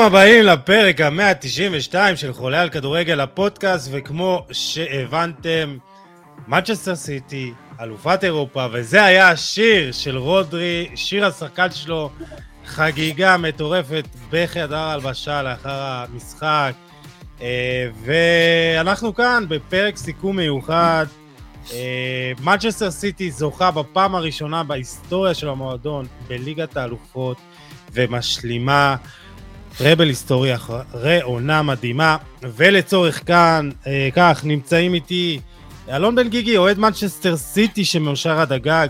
[0.00, 5.78] ברוכים הבאים לפרק ה-192 של חולה על כדורגל הפודקאסט, וכמו שהבנתם,
[6.48, 12.10] מצ'סטר סיטי, אלופת אירופה, וזה היה השיר של רודרי, שיר השחקן שלו,
[12.66, 16.72] חגיגה מטורפת בחדר הלבשה לאחר המשחק.
[17.40, 21.06] אה, ואנחנו כאן בפרק סיכום מיוחד.
[22.40, 27.36] מצ'סטר סיטי זוכה בפעם הראשונה בהיסטוריה של המועדון בליגת האלופות
[27.92, 28.96] ומשלימה
[29.78, 35.40] treble היסטורי אחרי עונה מדהימה ולצורך כאן, אה, כך נמצאים איתי
[35.88, 38.88] אלון בן גיגי, אוהד מנצ'סטר סיטי שמאושר עד הגג,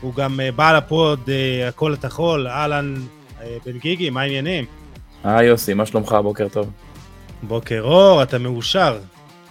[0.00, 2.94] הוא גם אה, בעל ה pod אה, הקול הכחול, אהלן
[3.40, 4.64] אה, בן גיגי, מה העניינים?
[5.24, 6.16] היי יוסי, מה שלומך?
[6.22, 6.70] בוקר טוב.
[7.42, 8.98] בוקר אור, אתה מאושר.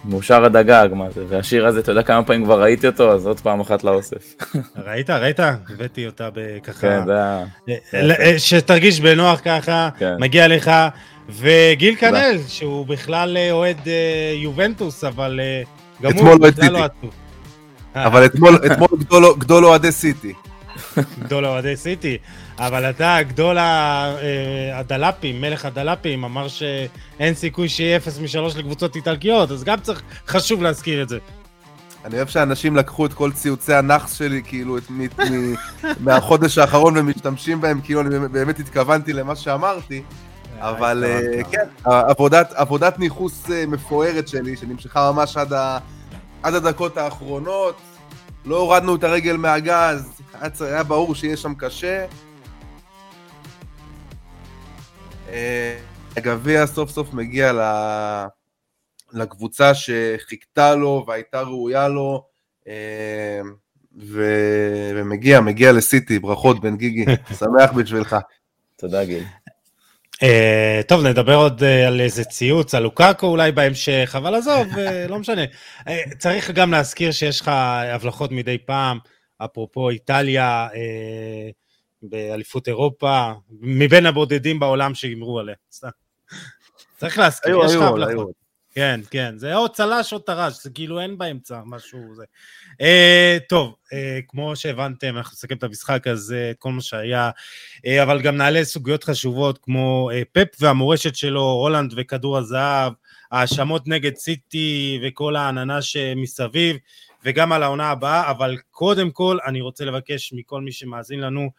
[0.05, 1.23] מאושר עד הגג, מה זה?
[1.27, 4.35] והשיר הזה, אתה יודע כמה פעמים כבר ראיתי אותו, אז עוד פעם אחת לאוסף.
[4.85, 5.09] ראית?
[5.09, 5.39] ראית?
[5.39, 6.81] הבאתי אותה בככה...
[6.81, 7.43] כן, זה היה...
[7.93, 10.15] אה, שתרגיש בנוח ככה, כן.
[10.19, 10.71] מגיע לך.
[11.29, 15.39] וגיל כנל, שהוא בכלל אה, אוהד אה, יובנטוס, אבל
[16.01, 17.11] גם הוא בכלל לא עצוב.
[17.95, 18.57] אבל אתמול
[19.37, 20.33] גדול אוהדי סיטי.
[21.19, 22.17] גדול אוהדי סיטי,
[22.59, 23.57] אבל אתה גדול
[24.73, 30.63] הדלפים, מלך הדלפים, אמר שאין סיכוי שיהיה 0 מ-3 לקבוצות איטלקיות, אז גם צריך, חשוב
[30.63, 31.17] להזכיר את זה.
[32.05, 35.53] אני אוהב שאנשים לקחו את כל ציוצי הנאחס שלי, כאילו, את, מ, מ,
[36.05, 40.03] מהחודש האחרון ומשתמשים בהם, כאילו אני באמת התכוונתי למה שאמרתי,
[40.59, 45.77] אבל uh, כן, עבודת, עבודת ניכוס מפוארת שלי, שנמשכה ממש עד, ה,
[46.43, 47.75] עד הדקות האחרונות,
[48.45, 50.21] לא הורדנו את הרגל מהגז,
[50.59, 52.05] היה ברור שיהיה שם קשה.
[56.17, 57.51] הגביע סוף סוף מגיע
[59.13, 62.23] לקבוצה שחיכתה לו והייתה ראויה לו,
[62.67, 63.41] אה,
[64.01, 64.23] ו...
[64.95, 67.05] ומגיע, מגיע לסיטי, ברכות בן גיגי,
[67.39, 68.15] שמח בשבילך.
[68.75, 69.23] תודה גיל.
[70.15, 74.77] Uh, טוב, נדבר עוד uh, על איזה ציוץ, על לוקאקו אולי בהמשך, אבל עזוב, uh,
[75.09, 75.43] לא משנה.
[75.79, 77.51] Uh, צריך גם להזכיר שיש לך
[77.93, 78.97] הבלחות מדי פעם,
[79.45, 80.77] אפרופו איטליה, uh,
[82.01, 85.55] באליפות אירופה, מבין הבודדים בעולם שהימרו עליה.
[86.97, 88.47] צריך להזכיר, יש לך הבלחות.
[88.77, 92.23] כן, כן, זה או צל"ש או טר"ש, זה כאילו אין באמצע משהו זה.
[92.71, 93.95] Uh, טוב, uh,
[94.27, 97.29] כמו שהבנתם, אנחנו נסכם את המשחק הזה, את כל מה שהיה,
[97.77, 102.93] uh, אבל גם נעלה סוגיות חשובות כמו uh, פפ והמורשת שלו, הולנד וכדור הזהב,
[103.31, 106.77] האשמות נגד סיטי וכל העננה שמסביב,
[107.23, 111.49] וגם על העונה הבאה, אבל קודם כל אני רוצה לבקש מכל מי שמאזין לנו,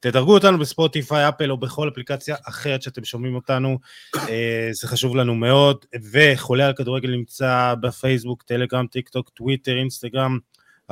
[0.00, 3.78] תדרגו אותנו בספוטיפיי, אפל או בכל אפליקציה אחרת שאתם שומעים אותנו,
[4.16, 10.38] אה, זה חשוב לנו מאוד, וחולה על כדורגל נמצא בפייסבוק, טלגרם, טיק טוק, טוויטר, אינסטגרם,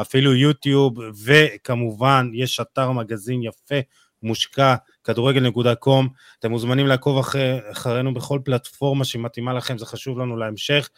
[0.01, 0.95] אפילו יוטיוב,
[1.25, 3.79] וכמובן יש אתר מגזין יפה,
[4.23, 10.89] מושקע, כדורגל.קום, אתם מוזמנים לעקוב אחרי, אחרינו בכל פלטפורמה שמתאימה לכם, זה חשוב לנו להמשך,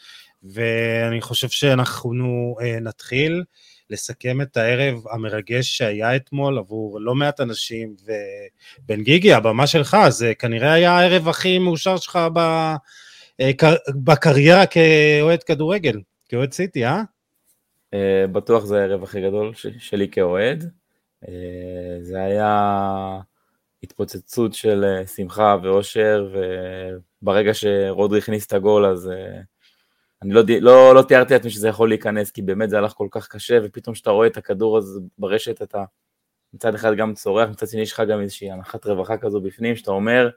[0.43, 3.43] ואני חושב שאנחנו אה, נתחיל.
[3.91, 10.35] לסכם את הערב המרגש שהיה אתמול עבור לא מעט אנשים, ובן גיגי, הבמה שלך, זה
[10.35, 12.19] כנראה היה הערב הכי מאושר שלך
[13.41, 13.51] אה,
[14.05, 17.03] בקריירה כאוהד כדורגל, כאוהד סיטי, אה?
[17.95, 20.71] אה בטוח זה הערב הכי גדול שלי כאוהד.
[21.29, 23.21] אה, זה היה
[23.83, 24.85] התפוצצות של
[25.17, 26.35] שמחה ואושר,
[27.23, 29.11] וברגע שרודרי הכניס את הגול אז
[30.23, 33.29] אני לא, לא, לא תיארתי לעצמי שזה יכול להיכנס, כי באמת זה הלך כל כך
[33.29, 35.85] קשה, ופתאום כשאתה רואה את הכדור הזה ברשת, אתה
[36.55, 39.91] מצד אחד גם צורח, מצד שני יש לך גם איזושהי הנחת רווחה כזו בפנים, שאתה
[39.91, 40.31] אומר,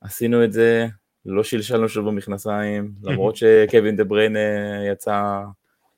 [0.00, 0.86] עשינו את זה,
[1.26, 4.36] לא שלשלנו שוב במכנסיים, למרות שקווין דה בריין
[4.92, 5.42] יצא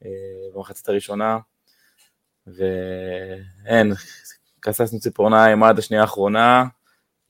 [0.04, 0.10] אה,
[0.54, 1.38] במחצית הראשונה,
[2.46, 3.92] ואין,
[4.62, 6.64] כססנו ציפורניים עד השנייה האחרונה,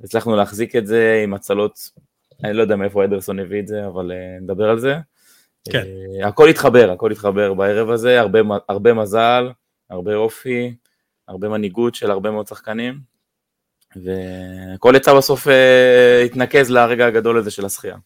[0.00, 1.90] הצלחנו להחזיק את זה עם הצלות,
[2.44, 4.94] אני לא יודע מאיפה אדרסון הביא את זה, אבל אה, נדבר על זה.
[5.72, 5.84] כן.
[6.22, 9.50] Uh, הכל התחבר, הכל התחבר בערב הזה, הרבה, הרבה מזל,
[9.90, 10.74] הרבה אופי,
[11.28, 12.98] הרבה מנהיגות של הרבה מאוד שחקנים,
[13.96, 15.50] וכל יצא בסוף uh,
[16.24, 17.96] התנקז לרגע הגדול הזה של השחייה.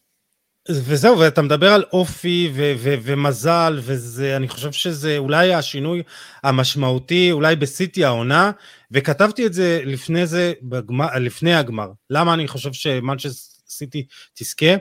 [0.69, 6.03] וזהו, ואתה מדבר על אופי ו- ו- ומזל, וזה, אני חושב שזה אולי השינוי
[6.43, 8.51] המשמעותי, אולי בסיטי העונה,
[8.91, 11.87] וכתבתי את זה לפני זה, בגמר, לפני הגמר.
[12.09, 14.75] למה אני חושב שמנצ'סטר סיטי תזכה?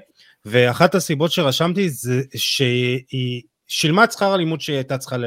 [0.44, 5.24] ואחת הסיבות שרשמתי זה שהיא שילמה את שכר הלימוד שהיא הייתה צריכה ל,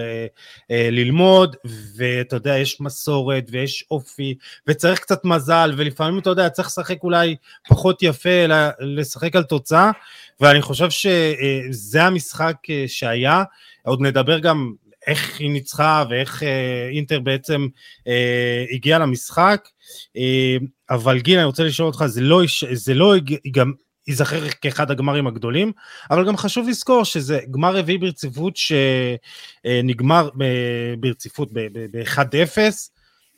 [0.71, 1.55] אה, ללמוד,
[1.97, 4.35] ואתה יודע, יש מסורת ויש אופי,
[4.67, 7.35] וצריך קצת מזל, ולפעמים אתה יודע, צריך לשחק אולי
[7.69, 9.91] פחות יפה, אלא לשחק על תוצאה,
[10.39, 13.43] ואני חושב שזה המשחק אה, שהיה,
[13.85, 14.73] עוד נדבר גם
[15.07, 17.67] איך היא ניצחה ואיך אה, אינטר בעצם
[18.73, 19.67] הגיעה למשחק,
[20.89, 22.41] אבל גיל, אני רוצה לשאול אותך, זה לא,
[22.73, 23.13] זה לא
[23.51, 23.73] גם
[24.07, 25.71] ייזכר כאחד הגמרים הגדולים,
[26.11, 30.29] אבל גם חשוב לזכור שזה גמר רביעי ברציפות שנגמר
[30.99, 32.57] ברציפות ב-1-0,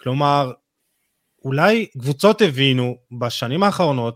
[0.02, 0.52] כלומר,
[1.46, 4.16] אולי קבוצות הבינו בשנים האחרונות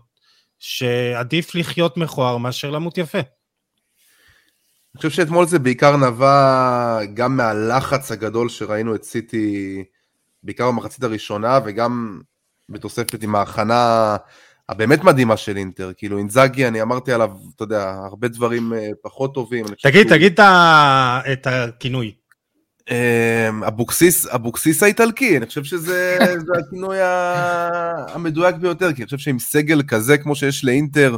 [0.58, 3.18] שעדיף לחיות מכוער מאשר למות יפה.
[3.18, 9.84] אני חושב שאתמול זה בעיקר נבע גם מהלחץ הגדול שראינו את סיטי,
[10.42, 12.20] בעיקר במחצית הראשונה, וגם
[12.68, 14.16] בתוספת עם ההכנה
[14.70, 15.92] הבאמת מדהימה של אינטר.
[15.96, 19.64] כאילו אינזאגי, אני אמרתי עליו, אתה יודע, הרבה דברים אה, פחות טובים.
[19.82, 20.40] תגיד, תגיד
[21.32, 22.12] את הכינוי.
[22.90, 26.18] אמ, אבוקסיס, אבוקסיס האיטלקי, אני חושב שזה
[26.66, 26.96] הכינוי
[28.08, 31.16] המדויק ביותר, כי אני חושב שעם סגל כזה כמו שיש לאינטר,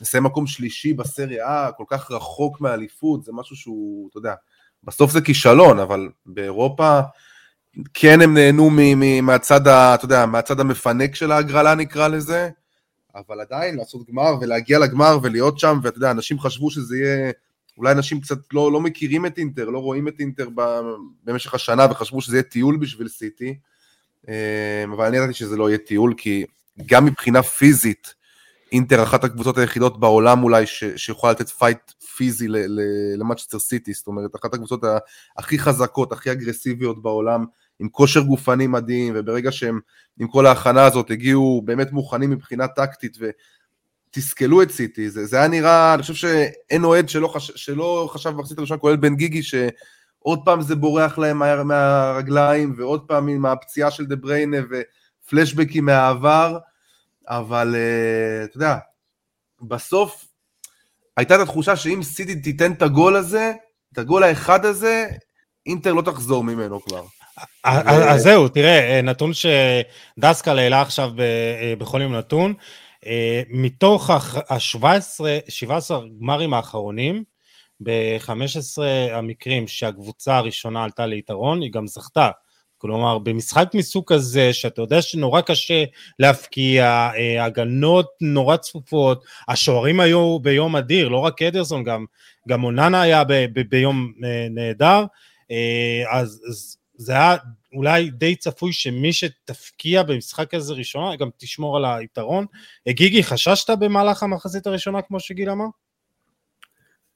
[0.00, 4.34] לסיים מקום שלישי בסריה A, כל כך רחוק מהאליפות, זה משהו שהוא, אתה יודע,
[4.84, 7.00] בסוף זה כישלון, אבל באירופה
[7.94, 8.70] כן הם נהנו
[9.22, 12.50] מהצד, ה, אתה יודע, מהצד המפנק של ההגרלה נקרא לזה,
[13.14, 17.32] אבל עדיין לעשות גמר ולהגיע לגמר ולהיות שם, ואתה יודע, אנשים חשבו שזה יהיה
[17.78, 20.48] אולי אנשים קצת לא, לא מכירים את אינטר, לא רואים את אינטר
[21.24, 23.58] במשך השנה וחשבו שזה יהיה טיול בשביל סיטי,
[24.28, 26.44] אה, אבל אני ידעתי שזה לא יהיה טיול, כי
[26.86, 28.14] גם מבחינה פיזית,
[28.72, 31.78] אינטר אחת הקבוצות היחידות בעולם אולי ש, שיכולה לתת פייט
[32.16, 32.46] פיזי
[33.18, 34.84] למנצ'סטר סיטי, זאת אומרת, אחת הקבוצות
[35.36, 37.44] הכי חזקות, הכי אגרסיביות בעולם,
[37.82, 39.80] עם כושר גופני מדהים, וברגע שהם
[40.20, 43.18] עם כל ההכנה הזאת הגיעו באמת מוכנים מבחינה טקטית,
[44.10, 48.30] תסכלו את סיטי, זה, זה היה נראה, אני חושב שאין אוהד שלא, חש, שלא חשב
[48.30, 53.46] במחצית הראשונה, כולל בן גיגי, שעוד פעם זה בורח להם מה, מהרגליים, ועוד פעם עם
[53.46, 56.58] הפציעה של דה בריינה ופלאשבקים מהעבר,
[57.28, 58.76] אבל uh, אתה יודע,
[59.62, 60.24] בסוף
[61.16, 63.52] הייתה את התחושה שאם סיטי תיתן את הגול הזה,
[63.92, 65.06] את הגול האחד הזה,
[65.66, 67.02] אינטר לא תחזור ממנו כבר.
[67.64, 71.10] אז זהו, תראה, נתון שדסקל העלה עכשיו
[71.78, 72.54] בכל יום נתון,
[73.06, 77.24] אה, מתוך ה-17 גמרים האחרונים,
[77.82, 78.82] ב-15
[79.12, 82.30] המקרים שהקבוצה הראשונה עלתה ליתרון, היא גם זכתה.
[82.78, 85.84] כלומר, במשחק מסוג כזה, שאתה יודע שנורא קשה
[86.18, 92.04] להפקיע, אה, הגנות נורא צפופות, השוערים היו ביום אדיר, לא רק אדרסון, גם,
[92.48, 95.04] גם אוננה היה ב, ב, ביום אה, נהדר,
[96.10, 97.36] אז, אז זה היה
[97.72, 102.46] אולי די צפוי שמי שתפקיע במשחק הזה ראשונה גם תשמור על היתרון.
[102.88, 105.64] גיגי, חששת במהלך המחזית הראשונה כמו שגיל אמר?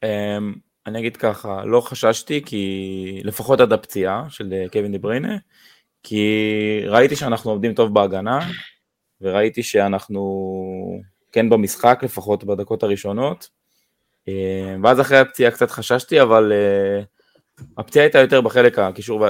[0.03, 0.55] אמ,
[0.87, 5.37] אני אגיד ככה, לא חששתי כי לפחות עד הפציעה של אה, קווין דה בריינה,
[6.03, 6.25] כי
[6.87, 8.39] ראיתי שאנחנו עובדים טוב בהגנה,
[9.21, 10.23] וראיתי שאנחנו
[11.33, 13.49] כן במשחק לפחות בדקות הראשונות,
[14.29, 17.16] אמ, ואז אחרי הפציעה קצת חששתי, אבל uh,
[17.79, 19.21] הפציעה הייתה יותר בחלק הקישור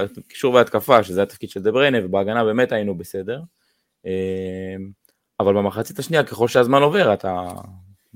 [0.54, 3.40] וההתקפה, שזה התפקיד של דה בריינה, ובהגנה באמת היינו בסדר.
[4.04, 4.10] אמ,
[5.40, 7.48] אבל במחצית השנייה, ככל שהזמן עובר, אתה...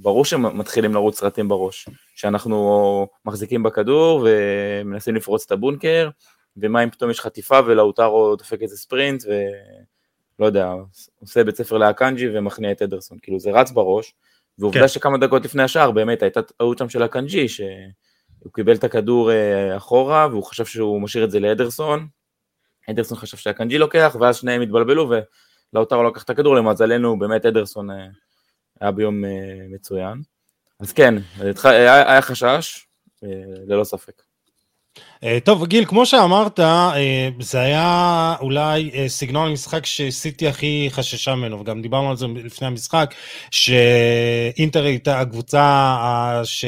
[0.02, 6.10] ברור שמתחילים לרוץ סרטים בראש, שאנחנו מחזיקים בכדור ומנסים לפרוץ את הבונקר,
[6.56, 9.24] ומה אם פתאום יש חטיפה ולאוטרו דופק איזה ספרינט,
[10.38, 10.72] ולא יודע,
[11.20, 14.14] עושה בית ספר לאקנג'י ומכניע את אדרסון, כאילו זה רץ בראש,
[14.58, 14.88] ועובדה כן.
[14.88, 17.60] שכמה דקות לפני השער באמת הייתה טעות שם של אקנג'י, ש...
[18.42, 22.06] הוא קיבל את הכדור אה, אחורה, והוא חשב שהוא משאיר את זה לאדרסון,
[22.90, 25.10] אדרסון חשב שאקנג'י לוקח, ואז שניהם התבלבלו,
[25.72, 28.06] ולאוטרו לקח את הכדור, למזלנו באמת אדרסון אה,
[28.80, 29.30] היה ביום אה,
[29.70, 30.20] מצוין.
[30.80, 31.14] אז כן,
[31.64, 32.86] היה, היה חשש,
[33.66, 34.22] ללא ספק.
[35.44, 36.60] טוב, גיל, כמו שאמרת,
[37.40, 43.14] זה היה אולי סגנון המשחק שסיטי הכי חששה ממנו, וגם דיברנו על זה לפני המשחק,
[43.50, 46.64] שאינטר הייתה הקבוצה ש...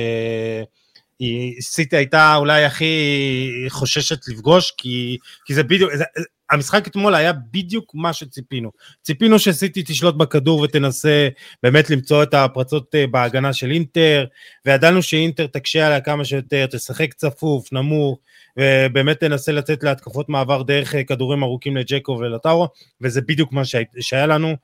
[1.60, 6.04] סיטי הייתה אולי הכי חוששת לפגוש, כי, כי זה בדיוק, זה,
[6.52, 8.70] המשחק אתמול היה בדיוק מה שציפינו.
[9.02, 11.28] ציפינו שסיטי תשלוט בכדור ותנסה
[11.62, 14.24] באמת למצוא את הפרצות אה, בהגנה של אינטר,
[14.66, 18.18] וידענו שאינטר תקשה עליה כמה שיותר, תשחק צפוף, נמוך,
[18.58, 22.68] ובאמת תנסה לצאת להתקפות מעבר דרך אה, כדורים ארוכים לג'קו ולטארו,
[23.00, 23.62] וזה בדיוק מה
[24.00, 24.56] שהיה לנו.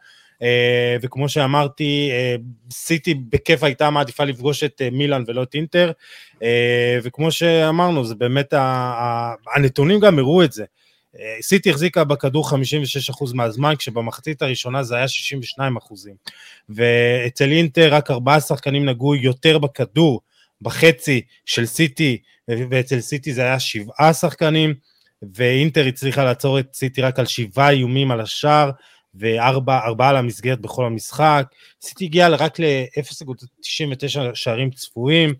[0.42, 2.36] אה, וכמו שאמרתי, אה,
[2.70, 5.92] סיטי בכיף הייתה מעדיפה לפגוש את אה, מילאן ולא את אינטר,
[7.02, 8.54] וכמו שאמרנו, זה באמת,
[9.54, 10.64] הנתונים גם הראו את זה.
[11.40, 12.54] סיטי החזיקה בכדור 56%
[13.34, 15.60] מהזמן, כשבמחצית הראשונה זה היה 62%.
[16.68, 20.20] ואצל אינטר רק ארבעה שחקנים נגעו יותר בכדור
[20.62, 22.18] בחצי של סיטי,
[22.48, 24.74] ואצל סיטי זה היה שבעה שחקנים,
[25.34, 28.70] ואינטר הצליחה לעצור את סיטי רק על שבעה איומים על השער,
[29.14, 31.46] וארבעה למסגרת בכל המשחק.
[31.82, 35.34] סיטי הגיע רק ל-0.99 שערים צפויים,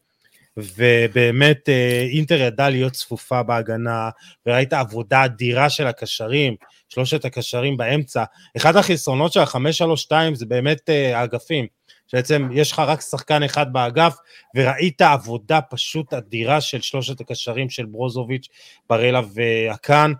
[0.56, 4.10] ובאמת אה, אינטר ידעה להיות צפופה בהגנה,
[4.46, 6.56] וראית עבודה אדירה של הקשרים,
[6.88, 8.24] שלושת הקשרים באמצע.
[8.56, 11.66] אחד החסרונות של ה-532 זה באמת אה, האגפים.
[12.06, 14.16] שבעצם יש לך רק שחקן אחד באגף,
[14.56, 18.48] וראית עבודה פשוט אדירה של שלושת הקשרים של ברוזוביץ',
[18.90, 20.12] בראלה והקאן,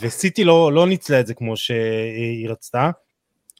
[0.00, 2.90] וסיטי לא, לא ניצלה את זה כמו שהיא רצתה.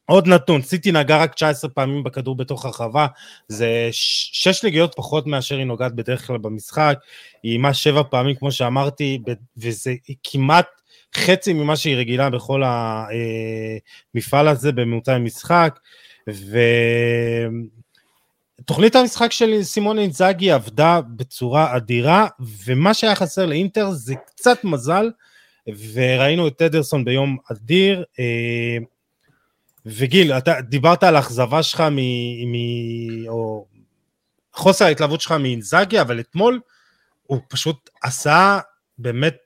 [0.06, 3.06] עוד נתון, סיטי נגעה רק 19 פעמים בכדור בתוך הרחבה,
[3.48, 6.98] זה שש נגיעות פחות מאשר היא נוגעת בדרך כלל במשחק,
[7.42, 9.18] היא אימה שבע פעמים כמו שאמרתי,
[9.56, 9.94] וזה
[10.25, 10.66] כמעט
[11.14, 12.62] חצי ממה שהיא רגילה בכל
[14.14, 15.78] המפעל הזה בממוצע משחק,
[18.60, 22.26] ותוכנית המשחק של סימון אינזאגי עבדה בצורה אדירה,
[22.66, 25.10] ומה שהיה חסר לאינטר זה קצת מזל,
[25.92, 28.04] וראינו את טדרסון ביום אדיר,
[29.87, 31.96] וגיל, אתה דיברת על האכזבה שלך מ...
[32.52, 32.54] מ...
[33.28, 33.66] או
[34.52, 36.60] חוסר ההתלהבות שלך מאינזאגי, אבל אתמול
[37.22, 38.58] הוא פשוט עשה
[38.98, 39.37] באמת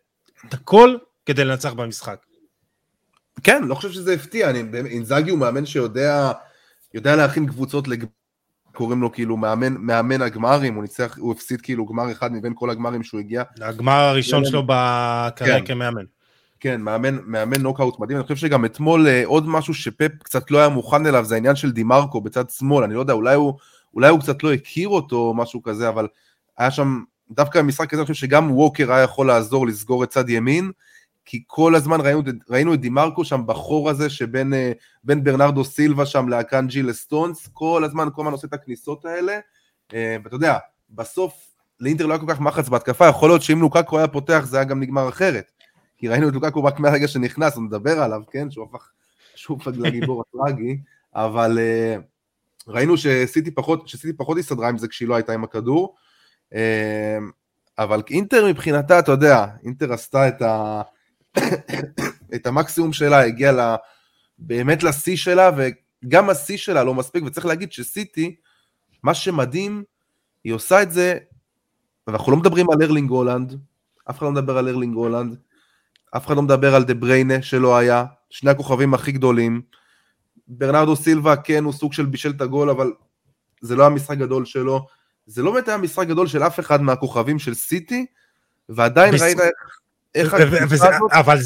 [0.49, 2.27] את הכל כדי לנצח במשחק.
[3.43, 6.33] כן, לא חושב שזה הפתיע, אני, אינזאגי הוא מאמן שיודע
[6.95, 8.05] יודע להכין קבוצות לג...
[8.73, 12.71] קוראים לו כאילו מאמן, מאמן הגמרים, הוא ניצח, הוא הפסיד כאילו גמר אחד מבין כל
[12.71, 13.43] הגמרים שהוא הגיע.
[13.61, 15.67] הגמר הראשון שלו בקריירה כן.
[15.67, 16.05] כמאמן.
[16.61, 20.59] כן, מאמן, מאמן נוקאוט מדהים, אני חושב שגם אתמול אה, עוד משהו שפפ קצת לא
[20.59, 23.55] היה מוכן אליו, זה העניין של דימרקו בצד שמאל, אני לא יודע, אולי הוא,
[23.95, 26.09] אולי הוא קצת לא הכיר אותו או משהו כזה, אבל
[26.59, 30.29] היה שם, דווקא במשחק הזה אני חושב שגם ווקר היה יכול לעזור לסגור את צד
[30.29, 30.71] ימין,
[31.25, 34.73] כי כל הזמן ראינו, ראינו את דימרקו שם בחור הזה שבין אה,
[35.05, 39.39] ברנרדו סילבה שם לאקנג'י לסטונס, כל הזמן, כל הזמן עושה את הכניסות האלה,
[39.95, 40.59] אה, ואתה יודע,
[40.91, 41.35] בסוף
[41.81, 44.65] לאינטר לא היה כל כך מחץ בהתקפה, יכול להיות שאם לוקקו היה פותח זה היה
[44.65, 45.53] גם נגמר אחרת.
[45.97, 48.91] כי ראינו את לוקקו רק מהרגע שנכנס, מדבר עליו, כן, שהוא הפך
[49.35, 50.79] שוב לגיבור הטרגי,
[51.15, 52.03] אבל uh,
[52.69, 55.95] ראינו שסיטי פחות, שסיטי פחות הסתדרה עם זה כשהיא לא הייתה עם הכדור,
[57.79, 60.83] אבל אינטר מבחינתה, אתה יודע, אינטר עשתה את, ה,
[62.35, 63.77] את המקסימום שלה, הגיעה לה,
[64.39, 68.37] באמת לשיא שלה, וגם השיא שלה לא מספיק, וצריך להגיד שסיטי,
[69.03, 69.85] מה שמדהים,
[70.45, 71.19] היא עושה את זה,
[72.07, 73.59] ואנחנו לא מדברים על ארלינג האלנד,
[74.11, 75.37] אף אחד לא מדבר על ארלינג האלנד,
[76.17, 79.63] אף אחד לא מדבר על דה בריינה שלא היה, שני הכוכבים הכי גדולים.
[80.49, 82.93] ברנרדו סילבה כן הוא סוג של בישל את הגול, אבל
[83.61, 84.87] זה לא המשחק גדול שלו.
[85.27, 88.07] זה לא באמת היה משחק גדול של אף אחד מהכוכבים של סיטי,
[88.69, 89.23] ועדיין בס...
[89.23, 89.82] ראית איך...
[90.17, 91.13] וזה, הזאת...
[91.13, 91.39] אבל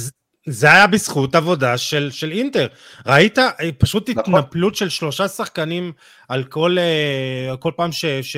[0.46, 2.66] זה היה בזכות עבודה של, של אינטר.
[3.06, 4.34] ראית אה, פשוט נכון.
[4.34, 5.92] התנפלות של שלושה שחקנים
[6.28, 8.04] על כל, אה, כל פעם ש...
[8.04, 8.36] ש...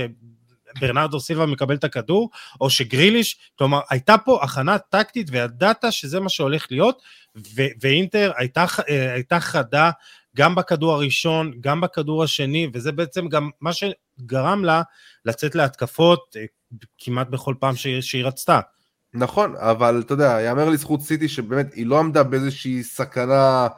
[0.80, 2.30] ברנרדו סילבה מקבל את הכדור,
[2.60, 7.02] או שגריליש, כלומר הייתה פה הכנה טקטית וידעת שזה מה שהולך להיות,
[7.36, 9.90] ו- ואינטר הייתה, אה, הייתה חדה
[10.36, 14.82] גם בכדור הראשון, גם בכדור השני, וזה בעצם גם מה שגרם לה
[15.24, 16.36] לצאת להתקפות
[16.98, 18.60] כמעט בכל פעם שהיא, שהיא רצתה.
[19.14, 23.68] נכון, אבל אתה יודע, יאמר לזכות סיטי שבאמת היא לא עמדה באיזושהי סכנה,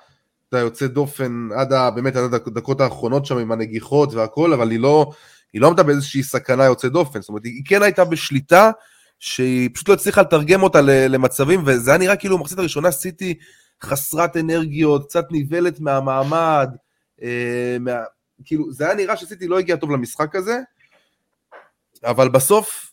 [0.49, 4.81] אתה יוצא דופן עד ה, באמת עד הדקות האחרונות שם עם הנגיחות והכל, אבל היא
[4.81, 5.11] לא,
[5.53, 8.71] היא לא עמדה באיזושהי סכנה יוצאת דופן, זאת אומרת, היא כן הייתה בשליטה
[9.19, 13.35] שהיא פשוט לא הצליחה לתרגם אותה למצבים, וזה היה נראה כאילו במחצית הראשונה סיטי
[13.83, 16.71] חסרת אנרגיות, קצת נבלת מהמעמד,
[17.23, 17.93] אה, מה,
[18.45, 20.59] כאילו, זה היה נראה שסיטי לא הגיע טוב למשחק הזה,
[22.05, 22.90] אבל בסוף,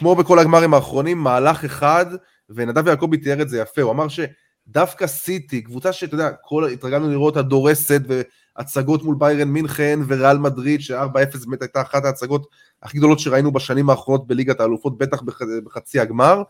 [0.00, 2.06] כמו בכל הגמרים האחרונים, מהלך אחד,
[2.50, 7.10] ונדב יעקבי תיאר את זה יפה, הוא אמר שדווקא סיטי, קבוצה שאתה יודע, כל, התרגלנו
[7.10, 8.00] לראות אותה דורסת,
[8.56, 12.46] הצגות מול ביירן מינכן וריאל מדריד, ש-4-0 באמת הייתה אחת ההצגות
[12.82, 16.42] הכי גדולות שראינו בשנים האחרונות בליגת האלופות, בטח בח, בחצי הגמר.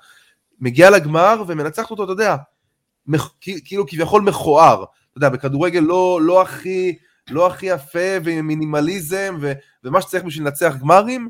[0.60, 2.36] מגיע לגמר ומנצחת אותו, אתה יודע,
[3.64, 4.82] כאילו כביכול מכוער.
[4.82, 6.96] אתה יודע, בכדורגל לא, לא, הכי,
[7.30, 9.52] לא הכי יפה ומינימליזם ו,
[9.84, 11.28] ומה שצריך בשביל לנצח גמרים,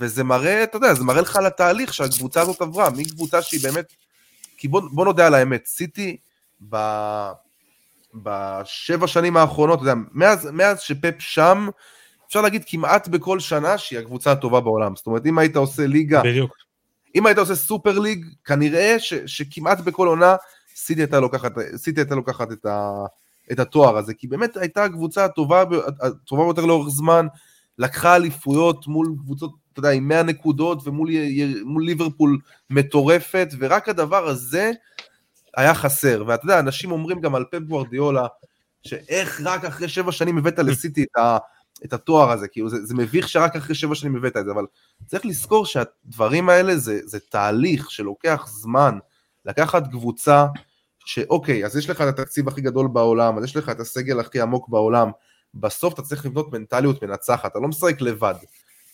[0.00, 3.92] וזה מראה, אתה יודע, זה מראה לך על התהליך שהקבוצה הזאת עברה, מקבוצה שהיא באמת,
[4.56, 6.16] כי בוא, בוא נודה על האמת, סיטי
[6.68, 6.76] ב...
[8.14, 11.68] בשבע שנים האחרונות, אתה יודע, מאז, מאז שפפ שם,
[12.26, 14.96] אפשר להגיד כמעט בכל שנה שהיא הקבוצה הטובה בעולם.
[14.96, 16.56] זאת אומרת, אם היית עושה ליגה, בדיוק.
[17.14, 20.36] אם היית עושה סופר ליג, כנראה ש, שכמעט בכל עונה
[20.76, 22.92] סיטי הייתה לוקחת, סיטי הייתה לוקחת את, ה,
[23.52, 25.64] את התואר הזה, כי באמת הייתה הקבוצה הטובה,
[26.00, 27.26] הטובה ביותר לאורך זמן,
[27.78, 32.38] לקחה אליפויות מול קבוצות, אתה יודע, עם 100 נקודות ומול ליברפול
[32.70, 34.70] מטורפת, ורק הדבר הזה
[35.56, 38.26] היה חסר, ואתה יודע, אנשים אומרים גם על פפ גוורדיולה,
[38.82, 41.38] שאיך רק אחרי שבע שנים הבאת לסיטי את, ה,
[41.84, 44.66] את התואר הזה, כאילו זה, זה מביך שרק אחרי שבע שנים הבאת את זה, אבל
[45.06, 48.98] צריך לזכור שהדברים האלה זה, זה תהליך שלוקח זמן,
[49.44, 50.46] לקחת קבוצה
[51.04, 54.40] שאוקיי, אז יש לך את התקציב הכי גדול בעולם, אז יש לך את הסגל הכי
[54.40, 55.10] עמוק בעולם,
[55.54, 58.34] בסוף אתה צריך לבנות מנטליות מנצחת, אתה לא משחק לבד.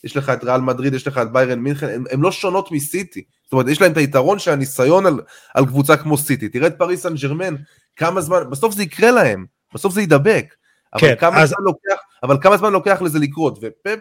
[0.06, 3.24] יש לך את ריאל מדריד, יש לך את ביירן מינכן, הן לא שונות מסיטי.
[3.44, 5.20] זאת אומרת, יש להם את היתרון של הניסיון על,
[5.54, 6.48] על קבוצה כמו סיטי.
[6.48, 7.54] תראה את פריס סן ג'רמן,
[7.96, 10.54] כמה זמן, בסוף זה יקרה להם, בסוף זה יידבק.
[10.94, 11.54] אבל, כן, כמה אז...
[11.58, 13.98] לוקח, אבל כמה זמן לוקח לזה לקרות, ופפ,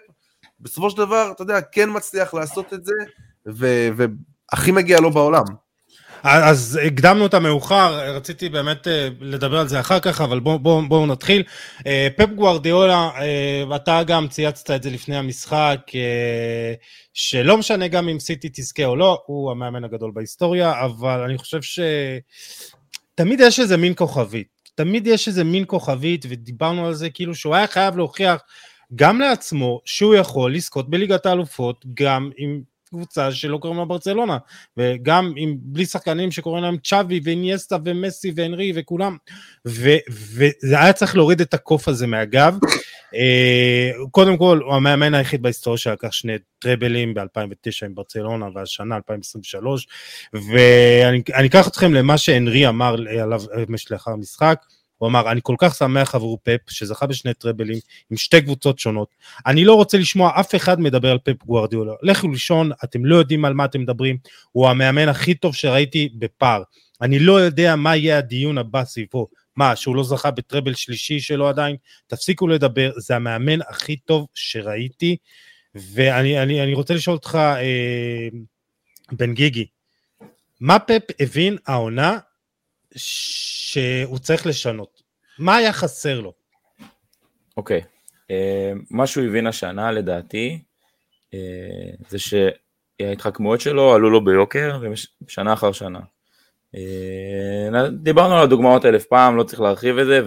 [0.60, 2.94] בסופו של דבר, אתה יודע, כן מצליח לעשות את זה,
[3.46, 5.44] והכי מגיע לו בעולם.
[6.28, 10.82] אז הקדמנו את המאוחר, רציתי באמת אה, לדבר על זה אחר כך, אבל בואו בוא,
[10.88, 11.44] בוא נתחיל.
[11.88, 15.80] אה, פפ גוארדיולה, אה, אתה גם צייצת את זה לפני המשחק,
[17.14, 21.60] שלא משנה גם אם סיטי תזכה או לא, הוא המאמן הגדול בהיסטוריה, אבל אני חושב
[21.62, 24.48] שתמיד יש איזה מין כוכבית.
[24.76, 28.42] תמיד יש איזה מין כוכבית, ודיברנו על זה כאילו שהוא היה חייב להוכיח
[28.96, 34.38] גם לעצמו שהוא יכול לזכות בליגת האלופות, גם עם קבוצה שלא קוראים לה ברצלונה,
[34.78, 39.18] וגם עם, בלי שחקנים שקוראים להם צ'אבי ואיניאסטה ומסי והנרי וכולם,
[39.68, 42.58] ו, וזה היה צריך להוריד את הקוף הזה מהגב.
[43.16, 49.88] אה, קודם כל, הוא המאמן היחיד בהיסטוריה שלקח שני טראבלים ב-2009 עם ברצלונה והשנה 2023,
[50.34, 53.42] ואני אקח אתכם למה שהנרי אמר עליו
[53.92, 54.62] לאחר המשחק.
[55.06, 57.78] הוא אמר, אני כל כך שמח עבור פפ, שזכה בשני טראבלים
[58.12, 59.08] עם שתי קבוצות שונות.
[59.46, 61.94] אני לא רוצה לשמוע אף אחד מדבר על פפ גוארדיולה.
[62.02, 64.18] לכו לישון, אתם לא יודעים על מה אתם מדברים,
[64.52, 66.64] הוא המאמן הכי טוב שראיתי בפער.
[67.02, 69.28] אני לא יודע מה יהיה הדיון הבא סביבו.
[69.56, 71.76] מה, שהוא לא זכה בטראבל שלישי שלו עדיין?
[72.08, 75.18] תפסיקו לדבר, זה המאמן הכי טוב שראיתי.
[75.76, 78.28] ואני אני, אני רוצה לשאול אותך, אה,
[79.12, 79.66] בן גיגי,
[80.60, 82.18] מה פפ הבין העונה
[82.96, 84.95] שהוא צריך לשנות?
[85.40, 86.34] מה היה חסר לו?
[87.58, 87.86] אוקיי, okay.
[88.32, 90.60] אה, מה שהוא הבין השנה לדעתי,
[91.32, 91.36] uh,
[92.10, 94.80] זה שההתחכמויות שלו עלו לו ביוקר
[95.28, 96.00] שנה אחר שנה.
[96.76, 96.80] Uh,
[97.92, 100.22] דיברנו על הדוגמאות אלף פעם, לא צריך להרחיב את זה,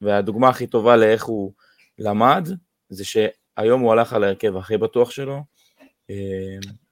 [0.00, 1.52] והדוגמה הכי טובה לאיך הוא
[1.98, 2.48] למד,
[2.88, 5.42] זה שהיום הוא הלך על ההרכב הכי בטוח שלו.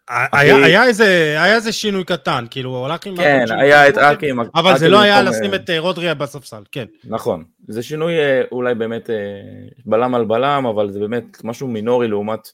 [0.08, 0.86] היה,
[1.54, 3.16] איזה, שינוי קטן, כאילו הוא הלך עם...
[3.16, 4.40] כן, היה את אקי עם...
[4.54, 6.84] אבל זה לא היה לשים את אה, רודריה בספסל, כן.
[7.04, 9.16] נכון, זה שינוי אה, אולי באמת אה,
[9.86, 12.48] בלם על בלם, אבל זה באמת משהו מינורי לעומת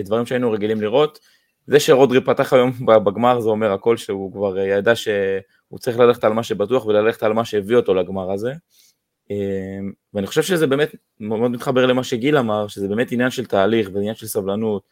[0.00, 1.18] דברים שהיינו רגילים לראות.
[1.66, 2.72] זה שרודרי פתח היום
[3.04, 7.32] בגמר זה אומר הכל שהוא כבר ידע שהוא צריך ללכת על מה שבטוח וללכת על
[7.32, 8.52] מה שהביא אותו לגמר הזה.
[10.14, 14.14] ואני חושב שזה באמת מאוד מתחבר למה שגיל אמר, שזה באמת עניין של תהליך ועניין
[14.14, 14.82] של סבלנות.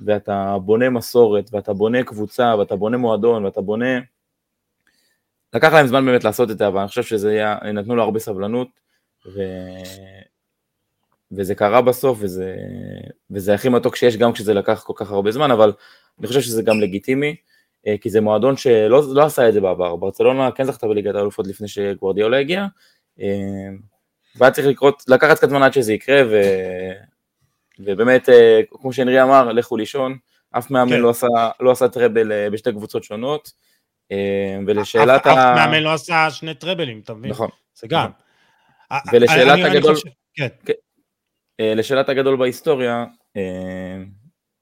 [0.00, 3.98] ואתה בונה מסורת, ואתה בונה קבוצה, ואתה בונה מועדון, ואתה בונה...
[5.54, 8.18] לקח להם זמן באמת לעשות את זה, אבל אני חושב שזה היה, נתנו לו הרבה
[8.18, 8.68] סבלנות,
[9.26, 9.40] ו...
[11.32, 12.56] וזה קרה בסוף, וזה,
[13.30, 15.72] וזה הכי מתוק שיש גם כשזה לקח כל כך הרבה זמן, אבל
[16.18, 17.36] אני חושב שזה גם לגיטימי,
[17.86, 21.46] אה, כי זה מועדון שלא לא עשה את זה בעבר, ברצלונה כן זכתה בליגת האלופות
[21.46, 22.66] לפני שגוורדיאולה הגיע,
[23.20, 23.26] אה,
[24.36, 26.40] והיה צריך לקרות, לקחת קצת זמן עד שזה יקרה, ו...
[27.78, 30.18] ובאמת, אה, כמו שהנרי אמר, לכו לישון,
[30.50, 31.00] אף מאמן כן.
[31.00, 31.26] לא, עשה,
[31.60, 33.52] לא עשה טראבל אה, בשתי קבוצות שונות,
[34.12, 35.52] אה, ולשאלת אף, ה...
[35.52, 37.30] אף מאמן לא עשה שני טראבלים, אתה מבין?
[37.30, 37.48] נכון.
[37.74, 38.10] זה גם.
[38.90, 39.10] נכון.
[39.12, 39.94] ולשאלת הגדול,
[40.34, 40.48] כן.
[40.64, 40.72] כן.
[41.76, 43.04] לשאלת הגדול בהיסטוריה,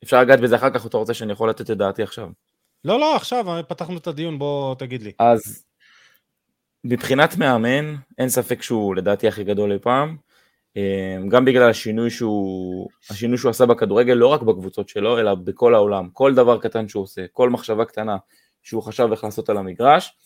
[0.05, 2.29] אפשר לגעת בזה אחר כך, אתה רוצה שאני יכול לתת את דעתי עכשיו?
[2.85, 5.13] לא, לא, עכשיו פתחנו את הדיון, בוא תגיד לי.
[5.19, 5.65] אז
[6.85, 10.17] מבחינת מאמן, אין ספק שהוא לדעתי הכי גדול אי פעם.
[10.77, 15.75] אמ, גם בגלל השינוי שהוא, השינוי שהוא עשה בכדורגל, לא רק בקבוצות שלו, אלא בכל
[15.75, 16.09] העולם.
[16.13, 18.17] כל דבר קטן שהוא עושה, כל מחשבה קטנה
[18.63, 20.17] שהוא חשב איך לעשות על המגרש,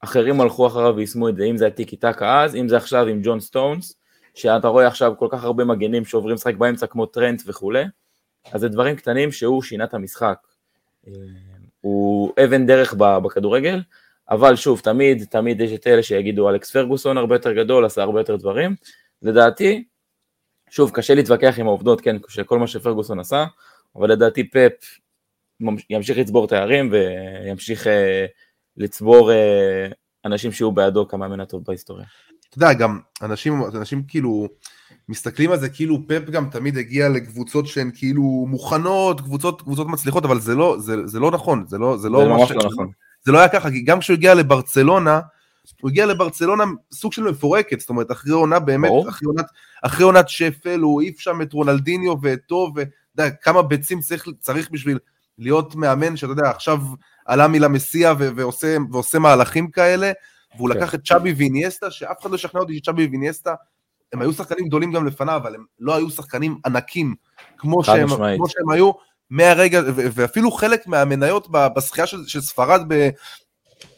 [0.00, 3.20] אחרים הלכו אחריו ויישמו את זה, אם זה הטיקי טקה אז, אם זה עכשיו עם
[3.24, 3.94] ג'ון סטונס,
[4.34, 7.84] שאתה רואה עכשיו כל כך הרבה מגנים שעוברים לשחק באמצע כמו טרנט וכולי,
[8.52, 10.38] אז זה דברים קטנים שהוא שינה את המשחק.
[11.06, 11.12] אמ,
[11.80, 13.80] הוא אבן דרך בכדורגל,
[14.30, 18.20] אבל שוב, תמיד, תמיד יש את אלה שיגידו אלכס פרגוסון הרבה יותר גדול, עשה הרבה
[18.20, 18.74] יותר דברים.
[19.22, 19.84] לדעתי,
[20.70, 23.44] שוב, קשה להתווכח עם העובדות, כן, של כל מה שפרגוסון עשה,
[23.96, 24.98] אבל לדעתי פפ
[25.90, 28.26] ימשיך לצבור תארים וימשיך אה,
[28.76, 29.86] לצבור אה,
[30.24, 32.06] אנשים שיהיו בעדו כמאמן הטוב בהיסטוריה.
[32.48, 34.48] אתה יודע, גם אנשים, אנשים כאילו
[35.08, 40.24] מסתכלים על זה כאילו פפ גם תמיד הגיע לקבוצות שהן כאילו מוכנות, קבוצות, קבוצות מצליחות,
[40.24, 42.90] אבל זה לא, זה, זה לא נכון, זה לא, זה לא, זה ממש לא נכון.
[43.22, 45.20] זה לא היה ככה, כי גם כשהוא הגיע לברצלונה,
[45.80, 49.46] הוא הגיע לברצלונה סוג של מפורקת, זאת אומרת, אחרי עונה באמת, אחרי עונת,
[49.82, 54.28] אחרי עונת שפל, הוא העיף שם את רונלדיניו ואת טוב, ואתה יודע, כמה ביצים צריך,
[54.38, 54.98] צריך בשביל
[55.38, 56.78] להיות מאמן, שאתה יודע, עכשיו
[57.26, 60.12] עלה מלמסיע ועושה, ועושה מהלכים כאלה,
[60.56, 60.76] והוא כן.
[60.76, 63.54] לקח את צ'אבי ואיניאסטה, שאף אחד לא ישכנע אותי שצ'אבי ואיניאסטה,
[64.12, 67.14] הם היו שחקנים גדולים גם לפניו, אבל הם לא היו שחקנים ענקים,
[67.58, 68.90] כמו שהם, כמו שהם היו
[69.30, 72.80] מהרגע, ואפילו חלק מהמניות בשחייה של, של ספרד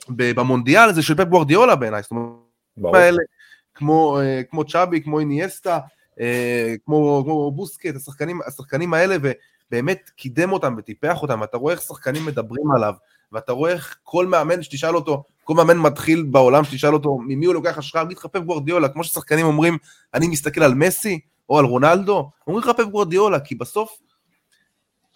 [0.08, 3.22] במונדיאל זה של פפ גוורדיאולה בעיניי, זאת אומרת, האלה,
[3.74, 5.78] כמו, אה, כמו צ'אבי, כמו איניאסטה,
[6.20, 9.32] אה, כמו, כמו בוסקט, השחקנים, השחקנים האלה, ו,
[9.72, 12.94] באמת קידם אותם וטיפח אותם, ואתה רואה איך שחקנים מדברים עליו,
[13.32, 17.54] ואתה רואה איך כל מאמן שתשאל אותו, כל מאמן מתחיל בעולם שתשאל אותו ממי הוא
[17.54, 19.78] לוקח השראה, יגיד לך פפ גוורדיולה, כמו ששחקנים אומרים,
[20.14, 23.98] אני מסתכל על מסי או על רונלדו, אומרים לך פפ גוורדיולה, כי בסוף,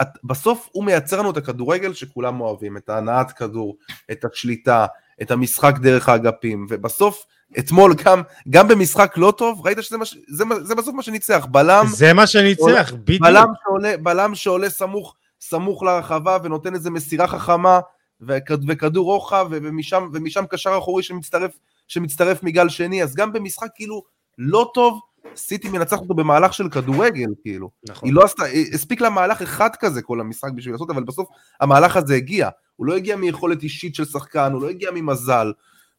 [0.02, 3.76] את, בסוף הוא מייצר לנו את הכדורגל שכולם אוהבים, את ההנעת כדור,
[4.12, 4.86] את השליטה,
[5.22, 7.26] את המשחק דרך האגפים, ובסוף,
[7.58, 11.86] אתמול גם, גם במשחק לא טוב, ראית שזה מה, זה, זה בסוף מה שניצח, בלם...
[11.86, 13.22] זה מה שניצח, בדיוק.
[13.22, 17.80] בלם שעולה, בלם שעולה סמוך, סמוך לרחבה ונותן איזה מסירה חכמה,
[18.20, 24.02] וכדור רוחב, ומשם, ומשם קשר אחורי שמצטרף, שמצטרף מגל שני, אז גם במשחק כאילו
[24.38, 25.00] לא טוב,
[25.36, 27.70] סיטי מנצחת אותו במהלך של כדורגל, כאילו.
[27.88, 28.08] נכון.
[28.08, 31.28] היא לא עשתה, הספיק לה מהלך אחד כזה כל המשחק בשביל לעשות, אבל בסוף
[31.60, 32.48] המהלך הזה הגיע.
[32.76, 35.52] הוא לא הגיע מיכולת אישית של שחקן, הוא לא הגיע ממזל,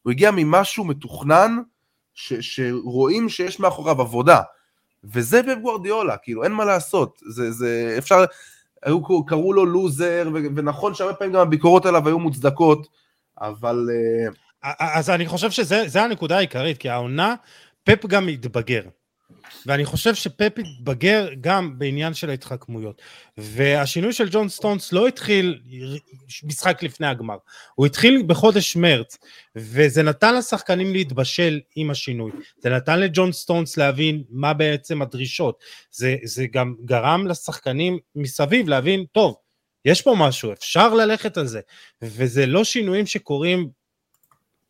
[0.03, 1.57] הוא הגיע ממשהו מתוכנן,
[2.13, 4.41] ש, שרואים שיש מאחוריו עבודה.
[5.03, 7.19] וזה גוורדיולה, כאילו, אין מה לעשות.
[7.29, 8.25] זה, זה, אפשר,
[8.83, 12.87] היו, קראו לו לוזר, ונכון שהרבה פעמים גם הביקורות עליו היו מוצדקות,
[13.41, 13.89] אבל...
[13.91, 14.29] אה,
[14.79, 17.35] אז אני חושב שזה הנקודה העיקרית, כי העונה,
[17.83, 18.81] פפ גם התבגר.
[19.65, 23.01] ואני חושב שפפ התבגר גם בעניין של ההתחכמויות.
[23.37, 25.61] והשינוי של ג'ון סטונס לא התחיל
[26.43, 27.37] משחק לפני הגמר,
[27.75, 29.17] הוא התחיל בחודש מרץ,
[29.55, 32.31] וזה נתן לשחקנים להתבשל עם השינוי.
[32.57, 35.63] זה נתן לג'ון סטונס להבין מה בעצם הדרישות.
[35.91, 39.35] זה, זה גם גרם לשחקנים מסביב להבין, טוב,
[39.85, 41.59] יש פה משהו, אפשר ללכת על זה.
[42.01, 43.69] וזה לא שינויים שקורים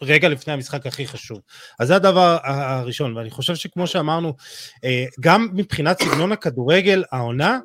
[0.02, 1.40] רגע לפני המשחק הכי חשוב.
[1.80, 4.34] אז זה הדבר הראשון, ואני חושב שכמו שאמרנו,
[4.84, 7.60] אה, גם מבחינת סגנון הכדורגל, העונה,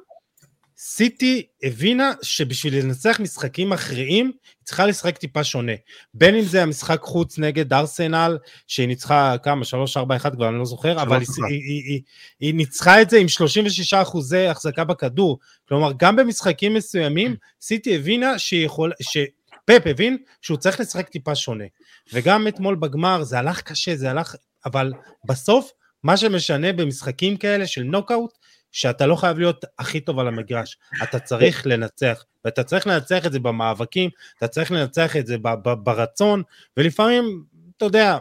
[0.85, 5.73] סיטי הבינה שבשביל לנצח משחקים מכריעים, היא צריכה לשחק טיפה שונה.
[6.15, 11.03] בין אם זה המשחק חוץ נגד ארסנל, שהיא ניצחה כמה, 3-4-1 כבר, אני לא זוכר,
[11.03, 12.01] אבל היא, היא, היא, היא,
[12.41, 15.39] היא ניצחה את זה עם 36 אחוזי החזקה בכדור.
[15.69, 21.65] כלומר, גם במשחקים מסוימים, סיטי הבינה שהיא יכולה, שפפ הבין שהוא צריך לשחק טיפה שונה.
[22.13, 24.35] וגם אתמול בגמר זה הלך קשה, זה הלך,
[24.67, 24.93] אבל
[25.25, 28.39] בסוף מה שמשנה במשחקים כאלה של נוקאוט,
[28.73, 33.33] שאתה לא חייב להיות הכי טוב על המגרש, אתה צריך לנצח, ואתה צריך לנצח את
[33.33, 35.37] זה במאבקים, אתה צריך לנצח את זה
[35.85, 36.43] ברצון,
[36.77, 37.45] ולפעמים,
[37.77, 38.19] אתה יודע,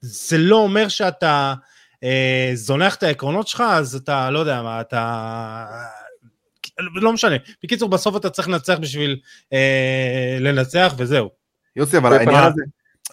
[0.00, 1.54] זה לא אומר שאתה
[2.04, 5.66] אה, זונח את העקרונות שלך, אז אתה, לא יודע מה, אתה...
[6.78, 7.36] לא משנה.
[7.64, 9.20] בקיצור, בסוף אתה צריך לנצח בשביל
[9.52, 11.41] אה, לנצח, וזהו.
[11.76, 12.62] יוסי, אבל העניין הזה,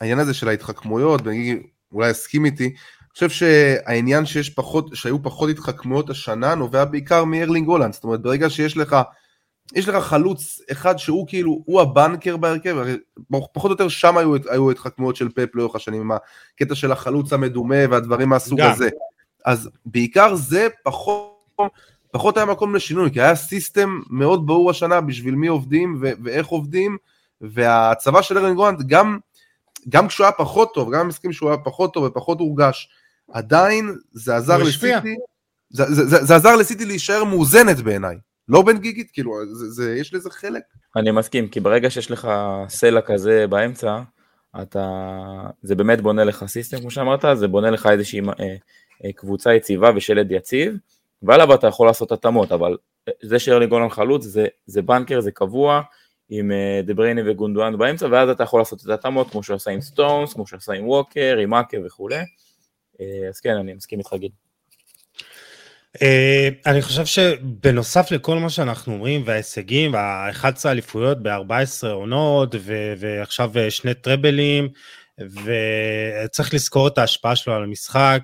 [0.02, 1.60] העניין הזה של ההתחכמויות, ואני
[1.91, 7.67] אולי אסכים איתי, אני חושב שהעניין שיש פחות, שהיו פחות התחכמויות השנה נובע בעיקר מארלינג
[7.67, 8.98] הולנד, זאת אומרת ברגע שיש לך,
[9.76, 12.78] יש לך חלוץ אחד שהוא כאילו, הוא הבנקר בהרכב,
[13.54, 16.12] פחות או יותר שם היו, היו התחכמויות של פפ לאורך השנים, עם
[16.56, 18.72] הקטע של החלוץ המדומה והדברים מהסוג גם.
[18.72, 18.89] הזה.
[19.45, 21.34] אז בעיקר זה פחות,
[22.12, 26.48] פחות היה מקום לשינוי, כי היה סיסטם מאוד ברור השנה בשביל מי עובדים ו- ואיך
[26.48, 26.98] עובדים,
[27.41, 29.19] והצבא של ארלינג הולנד גם
[29.89, 32.89] גם כשהוא היה פחות טוב, גם מסכים שהוא היה פחות טוב ופחות הורגש,
[33.32, 35.15] עדיין זה עזר לסיטי,
[35.69, 38.17] זה, זה, זה, זה עזר לסיטי להישאר מאוזנת בעיניי.
[38.49, 40.62] לא בן גיגית, כאילו, זה, זה, יש לזה חלק.
[40.95, 42.28] אני מסכים, כי ברגע שיש לך
[42.69, 44.02] סלע כזה באמצע,
[44.62, 44.89] אתה,
[45.63, 48.56] זה באמת בונה לך system, כמו שאמרת, זה בונה לך איזושהי אה,
[49.06, 50.73] אה, קבוצה יציבה ושלד יציב,
[51.23, 52.78] ועליו אתה יכול לעשות התאמות, אבל
[53.21, 55.82] זה שארלינג האלנד חלוץ, זה, זה בנקר, זה קבוע,
[56.30, 59.72] עם אה, דה בריינה וגונדואן באמצע, ואז אתה יכול לעשות את ההתאמות כמו שהוא עשה
[59.72, 62.20] עם סטונס, כמו שהוא עשה עם ווקר, עם אקה וכולי.
[63.02, 64.32] אה, אז כן, אני מסכים איתך גיל.
[65.98, 66.02] אה,
[66.65, 72.56] אני חושב שבנוסף לכל מה שאנחנו אומרים וההישגים וה-11 אליפויות ב-14 עונות
[72.98, 74.70] ועכשיו שני טראבלים
[75.20, 78.22] וצריך לזכור את ההשפעה שלו על המשחק,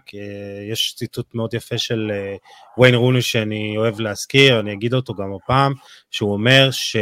[0.72, 5.34] יש ציטוט מאוד יפה של uh, ויין רוני שאני אוהב להזכיר, אני אגיד אותו גם
[5.34, 5.74] הפעם,
[6.12, 6.96] שהוא אומר ש...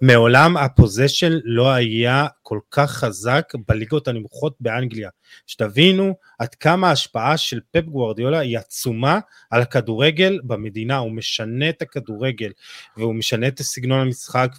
[0.00, 5.10] מעולם הפוזיישן לא היה כל כך חזק בליגות הנמוכות באנגליה.
[5.46, 9.18] שתבינו עד כמה ההשפעה של פפ גוורדיולה היא עצומה
[9.50, 12.50] על הכדורגל במדינה, הוא משנה את הכדורגל
[12.96, 14.50] והוא משנה את סגנון המשחק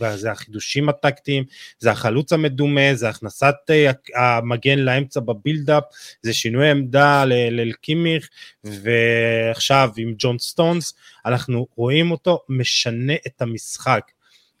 [0.00, 1.44] וזה החידושים הטקטיים,
[1.78, 5.84] זה החלוץ המדומה, זה הכנסת אה, המגן לאמצע בבילדאפ,
[6.22, 8.28] זה שינוי עמדה לקימיך
[8.64, 10.94] ועכשיו עם ג'ון סטונס
[11.26, 14.02] אנחנו רואים אותו משנה את המשחק.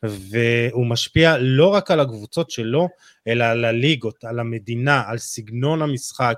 [0.02, 2.88] והוא משפיע לא רק על הקבוצות שלו,
[3.28, 6.34] אלא על הליגות, על המדינה, על סגנון המשחק,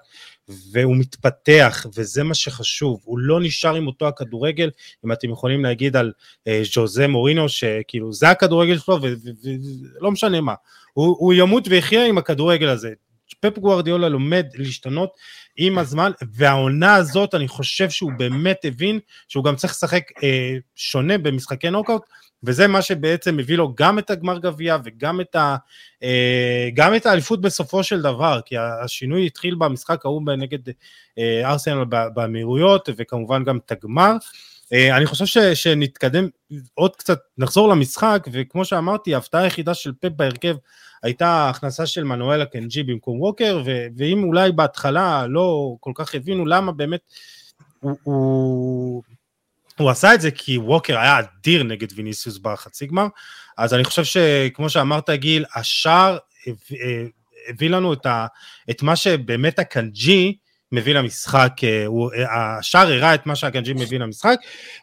[0.48, 4.70] והוא מתפתח, וזה מה שחשוב, הוא לא נשאר עם אותו הכדורגל,
[5.05, 6.12] אם אתם יכולים להגיד על
[6.48, 10.55] אה, ז'וזה מורינו, שכאילו זה הכדורגל שלו, ולא משנה מה,
[10.92, 12.92] הוא, הוא ימות ויחיה עם הכדורגל הזה.
[13.40, 15.11] פפ גוארדיולה לומד להשתנות
[15.57, 21.19] עם הזמן, והעונה הזאת, אני חושב שהוא באמת הבין שהוא גם צריך לשחק אה, שונה
[21.19, 22.03] במשחקי נוקאוט,
[22.43, 25.57] וזה מה שבעצם מביא לו גם את הגמר גביע וגם את, ה,
[26.03, 30.59] אה, גם את האליפות בסופו של דבר, כי השינוי התחיל במשחק ההוא נגד
[31.19, 34.17] אה, ארסנל במהירויות, וכמובן גם את הגמר.
[34.75, 36.29] אה, אני חושב ש, שנתקדם
[36.75, 40.57] עוד קצת, נחזור למשחק, וכמו שאמרתי, ההפתעה היחידה של פפ בהרכב
[41.03, 46.47] הייתה ההכנסה של מנואל הקנג'י במקום ווקר, ו, ואם אולי בהתחלה לא כל כך הבינו
[46.47, 47.01] למה באמת
[47.81, 49.03] הוא, הוא,
[49.79, 53.07] הוא עשה את זה כי ווקר היה אדיר נגד ויניסיוס בחצי גמר,
[53.59, 56.19] אז אני חושב שכמו שאמרת גיל, השער
[57.49, 58.27] הביא לנו את, ה,
[58.71, 60.37] את מה שבאמת הקנג'י
[60.75, 61.87] מביא למשחק, אה,
[62.19, 64.39] אה, השער הראה את מה שהגנג'י מביא למשחק,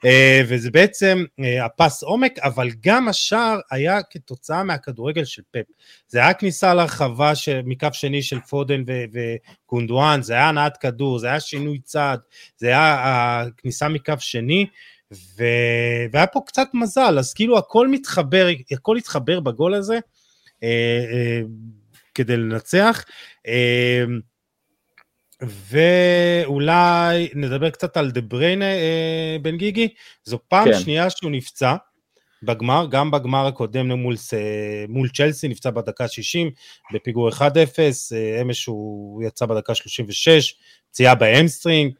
[0.05, 1.23] אה, וזה בעצם
[1.65, 5.65] הפס עומק, אבל גם השער היה כתוצאה מהכדורגל של פפ.
[6.07, 11.39] זה היה כניסה לרחבה מקו שני של פודן וגונדואן, זה היה הנעת כדור, זה היה
[11.39, 12.19] שינוי צעד,
[12.57, 14.65] זה היה הכניסה מקו שני,
[15.13, 15.43] ו...
[16.11, 19.99] והיה פה קצת מזל, אז כאילו הכל מתחבר, הכל התחבר בגול הזה
[20.63, 21.41] אה, אה,
[22.15, 23.05] כדי לנצח.
[23.47, 24.03] אה,
[25.41, 29.87] ואולי נדבר קצת על דה בריינה אה, בן גיגי,
[30.23, 30.79] זו פעם כן.
[30.79, 31.75] שנייה שהוא נפצע
[32.43, 34.15] בגמר, גם בגמר הקודם מול,
[34.87, 36.51] מול צ'לסי, נפצע בדקה 60
[36.93, 40.55] בפיגור 1-0, אה, אמש הוא יצא בדקה 36,
[40.91, 41.93] פציעה בהמסטרינג,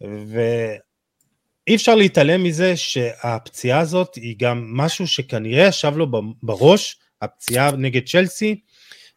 [0.00, 6.06] ואי אפשר להתעלם מזה שהפציעה הזאת היא גם משהו שכנראה ישב לו
[6.42, 8.60] בראש, הפציעה נגד צ'לסי,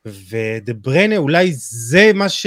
[0.05, 2.45] ודה בריינה אולי זה מה ש...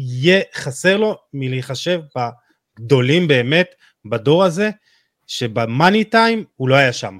[0.00, 4.70] יהיה חסר לו מלהיחשב בגדולים באמת בדור הזה,
[5.26, 7.18] שבמאני טיים הוא לא היה שם.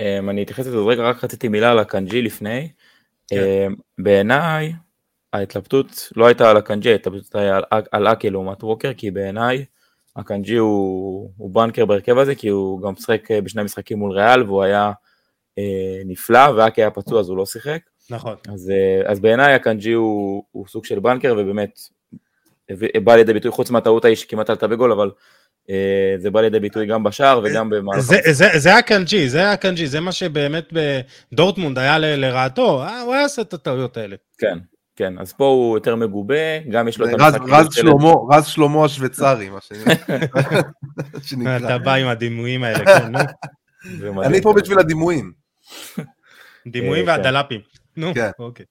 [0.00, 2.68] Um, אני אתייחס לזה רגע, רק רציתי מילה על הקנג'י לפני.
[3.28, 3.36] כן.
[3.36, 4.72] Um, בעיניי
[5.32, 9.64] ההתלבטות לא הייתה על הקנג'י, ההתלבטות הייתה על, אקי לעומת ווקר, כי בעיניי
[10.16, 14.42] הקנג'י הוא, הוא בנקר בהרכב הזה, כי הוא גם משחק אה, בשני משחקים מול ריאל,
[14.42, 14.92] והוא היה
[15.58, 17.80] אה, נפלא, ואקה היה פצוע אז הוא לא שיחק.
[18.10, 18.36] נכון.
[18.52, 21.80] אז, אה, אז בעיניי אקאנג'י הוא, הוא סוג של בנקר, ובאמת
[23.04, 25.10] בא לידי ביטוי, חוץ מהטעות ההיא שכמעט עלתה בגול, אבל
[25.70, 28.00] אה, זה בא לידי ביטוי גם בשער וגם במהלך...
[28.00, 30.72] זה, זה, זה אקאנג'י, זה אקאנג'י, זה מה שבאמת
[31.32, 34.16] בדורטמונד היה ל, לרעתו, אה, הוא היה עושה את הטעויות האלה.
[34.38, 34.58] כן,
[34.96, 37.40] כן, אז פה הוא יותר מגובה, גם יש לו את המשחק...
[37.48, 39.58] רז שלמה, רז שלמה השוויצרי, מה
[41.22, 41.56] שנקרא.
[41.56, 44.22] אתה בא עם הדימויים האלה, כן, נו.
[44.26, 45.32] אני פה בשביל הדימויים.
[46.66, 47.22] דימויים אה, כן.
[47.22, 47.60] והדלפים.
[47.96, 48.30] נו, כן.
[48.38, 48.66] אוקיי.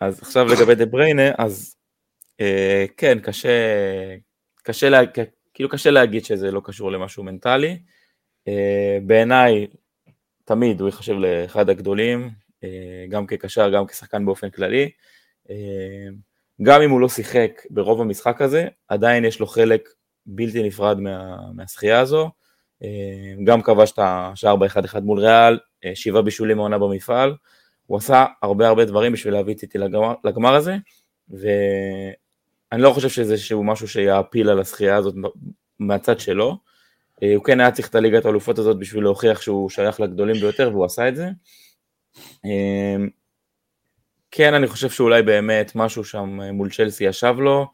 [0.00, 1.76] אז עכשיו לגבי דה בריינה, אז
[2.40, 3.48] אה, כן, קשה,
[4.62, 5.00] קשה, לה,
[5.54, 7.78] כאילו קשה להגיד שזה לא קשור למשהו מנטלי.
[8.48, 9.66] אה, בעיניי,
[10.44, 12.30] תמיד הוא ייחשב לאחד הגדולים,
[12.64, 14.90] אה, גם כקשר, גם כשחקן באופן כללי.
[15.50, 16.08] אה,
[16.62, 19.88] גם אם הוא לא שיחק ברוב המשחק הזה, עדיין יש לו חלק
[20.26, 22.30] בלתי נפרד מה, מהשחייה הזו.
[22.82, 27.34] אה, גם כבש את השער ב-1-1 מול ריאל, אה, שבעה בישולים מעונה במפעל.
[27.90, 30.76] הוא עשה הרבה הרבה דברים בשביל להביא את איתי לגמר, לגמר הזה,
[31.28, 35.14] ואני לא חושב שזה שהוא משהו שיעפיל על הזכייה הזאת
[35.78, 36.58] מהצד שלו.
[37.22, 40.70] אה, הוא כן היה צריך את הליגת האלופות הזאת בשביל להוכיח שהוא שייך לגדולים ביותר,
[40.72, 41.28] והוא עשה את זה.
[42.44, 42.96] אה,
[44.30, 47.66] כן, אני חושב שאולי באמת משהו שם אה, מול צ'לסי ישב לו,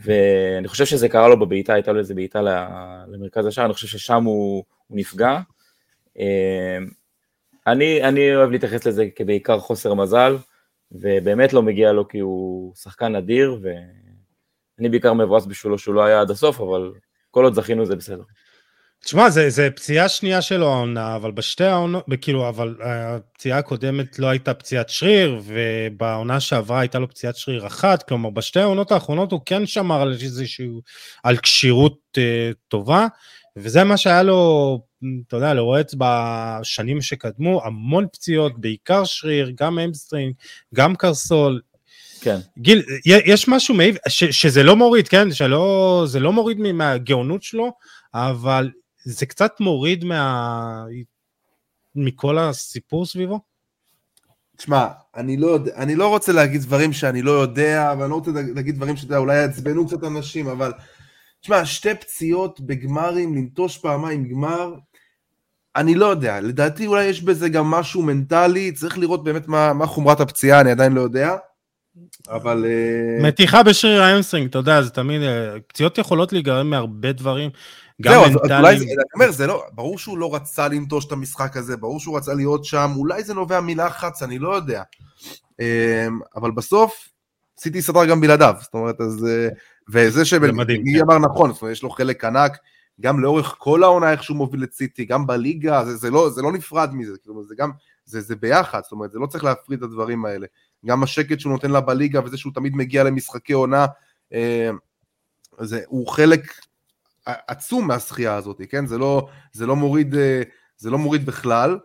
[0.00, 2.40] ואני חושב שזה קרה לו בבעיטה, הייתה לו איזה בעיטה
[3.08, 5.40] למרכז השער, אני חושב ששם הוא, הוא נפגע.
[7.66, 10.36] אני, אני אוהב להתייחס לזה כבעיקר חוסר מזל,
[10.92, 16.20] ובאמת לא מגיע לו כי הוא שחקן אדיר, ואני בעיקר מבואס בשבילו שהוא לא היה
[16.20, 16.92] עד הסוף, אבל
[17.30, 18.22] כל עוד זכינו זה בסדר.
[19.04, 24.26] תשמע, זה, זה פציעה שנייה שלו העונה, אבל בשתי העונות, כאילו, אבל הפציעה הקודמת לא
[24.26, 29.40] הייתה פציעת שריר, ובעונה שעברה הייתה לו פציעת שריר אחת, כלומר, בשתי העונות האחרונות הוא
[29.46, 30.80] כן שמר על איזשהו,
[31.22, 33.06] על כשירות אה, טובה,
[33.56, 34.80] וזה מה שהיה לו
[35.28, 40.34] אתה יודע, לרועץ בשנים שקדמו, המון פציעות, בעיקר שריר, גם המסטרינג,
[40.74, 41.60] גם קרסול.
[42.20, 42.38] כן.
[42.58, 45.32] גיל, יש משהו מעיב, ש, שזה לא מוריד, כן?
[45.32, 47.72] שלא, זה לא מוריד מהגאונות שלו,
[48.14, 48.70] אבל
[49.04, 50.84] זה קצת מוריד מה...
[51.94, 53.40] מכל הסיפור סביבו?
[54.56, 54.86] תשמע,
[55.16, 58.96] אני לא, אני לא רוצה להגיד דברים שאני לא יודע, ואני לא רוצה להגיד דברים
[58.96, 60.72] שאתה אולי יעצבנו קצת אנשים, אבל
[61.44, 64.74] תשמע, שתי פציעות בגמרים, לנטוש פעמיים גמר,
[65.76, 69.86] אני לא יודע, לדעתי אולי יש בזה גם משהו מנטלי, צריך לראות באמת מה, מה
[69.86, 71.36] חומרת הפציעה, אני עדיין לא יודע,
[72.28, 72.64] אבל...
[72.64, 77.50] אה, מתיחה בשריר ההמסטרינג, אתה יודע, זה תמיד, אה, פציעות יכולות להיגרם מהרבה דברים,
[78.02, 78.76] גם זהו, מנטליים.
[78.76, 82.00] אז אולי, אני אומר, זה לא, ברור שהוא לא רצה לנטוש את המשחק הזה, ברור
[82.00, 84.82] שהוא רצה להיות שם, אולי זה נובע מלחץ, אני לא יודע.
[85.60, 87.08] אה, אבל בסוף,
[87.58, 89.26] סיטי סדר גם בלעדיו, זאת אומרת, אז...
[89.92, 91.00] וזה שבגיגי כן.
[91.00, 92.58] אמר נכון, זאת אומרת, יש לו חלק ענק,
[93.00, 96.42] גם לאורך כל העונה איך שהוא מוביל את סיטי, גם בליגה, זה, זה, לא, זה
[96.42, 97.70] לא נפרד מזה, כאילו, זה גם,
[98.04, 100.46] זה, זה ביחד, זאת אומרת, זה לא צריך להפריד את הדברים האלה.
[100.86, 103.86] גם השקט שהוא נותן לה בליגה וזה שהוא תמיד מגיע למשחקי עונה,
[104.32, 104.70] אה,
[105.60, 106.52] זה, הוא חלק
[107.26, 108.86] עצום מהשחייה הזאת, כן?
[108.86, 110.42] זה לא, זה לא מוריד, אה,
[110.76, 111.78] זה לא מוריד בכלל.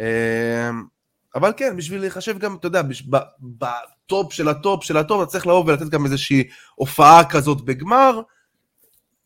[0.00, 0.70] אה,
[1.36, 2.82] אבל כן, בשביל להיחשב גם, אתה יודע,
[3.40, 6.44] בטופ של הטופ של הטופ, אתה צריך לבוא ולתת גם איזושהי
[6.74, 8.20] הופעה כזאת בגמר,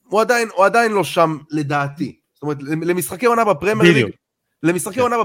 [0.08, 2.16] הוא עדיין, הוא עדיין לא שם לדעתי.
[2.34, 4.06] זאת אומרת, למשחקי עונה בפרמייר ליג,
[4.62, 5.00] למשחקי כן.
[5.00, 5.16] עונה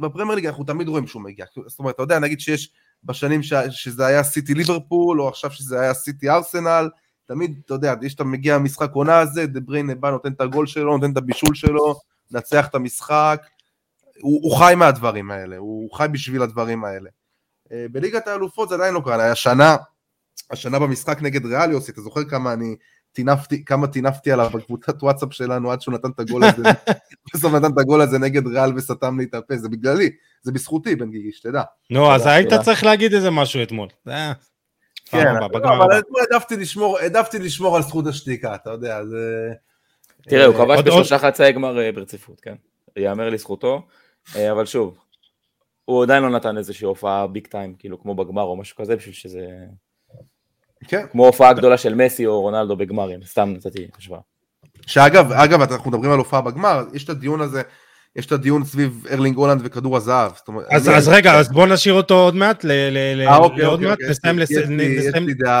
[0.00, 1.44] בפרמייר ליג אנחנו תמיד רואים שהוא מגיע.
[1.66, 2.70] זאת אומרת, אתה יודע, נגיד שיש
[3.04, 6.88] בשנים ש, שזה היה סיטי ליברפול, או עכשיו שזה היה סיטי ארסנל,
[7.26, 10.66] תמיד, אתה יודע, יש אתה מגיע למשחק עונה הזה, דה בריינה בא, נותן את הגול
[10.66, 13.46] שלו, נותן את הבישול שלו, נצח את המשחק,
[14.20, 17.10] הוא, הוא חי מהדברים האלה, הוא חי בשביל הדברים האלה.
[17.72, 19.76] אה, בליגת האלופות זה עדיין לא קרה, היה שנה,
[20.50, 22.76] השנה במשחק נגד ריאליוס, אתה זוכר כמה אני
[23.12, 26.62] טינפתי, כמה טינפתי עליו בקבוצת וואטסאפ שלנו עד שהוא נתן את הגול הזה,
[27.34, 30.10] בסוף נתן את הגול הזה נגד ריאל וסתם לי את הפה, זה בגללי,
[30.42, 31.62] זה בזכותי בן גיגי, שתדע.
[31.90, 33.88] נו, אז היית צריך להגיד איזה משהו אתמול.
[35.04, 36.20] כן, אבל אתמול
[37.00, 39.52] העדפתי לשמור על זכות השתיקה, אתה יודע, זה...
[40.28, 42.54] תראה, הוא כבש בשלושה חצאי גמר אה, ברציפות, כן?
[42.96, 43.80] ייאמר לזכותו, אה,
[44.50, 44.98] אבל שוב,
[45.84, 49.14] הוא עדיין לא נתן איזושהי הופעה ביג טיים, כאילו כמו בגמר או משהו כזה, בשביל
[49.14, 49.46] שזה...
[50.88, 51.06] כן.
[51.12, 54.20] כמו הופעה גדולה של מסי או רונלדו בגמרים, סתם נתתי השוואה.
[54.86, 57.62] שאגב, אגב, אנחנו מדברים על הופעה בגמר, יש את הדיון הזה,
[58.16, 60.32] יש את הדיון סביב ארלינג הולנד וכדור הזהב.
[60.70, 64.80] אז, אז רגע, אז בוא נשאיר אותו עוד מעט, אה, אוקיי, לעוד מעט, נסיים לסיים.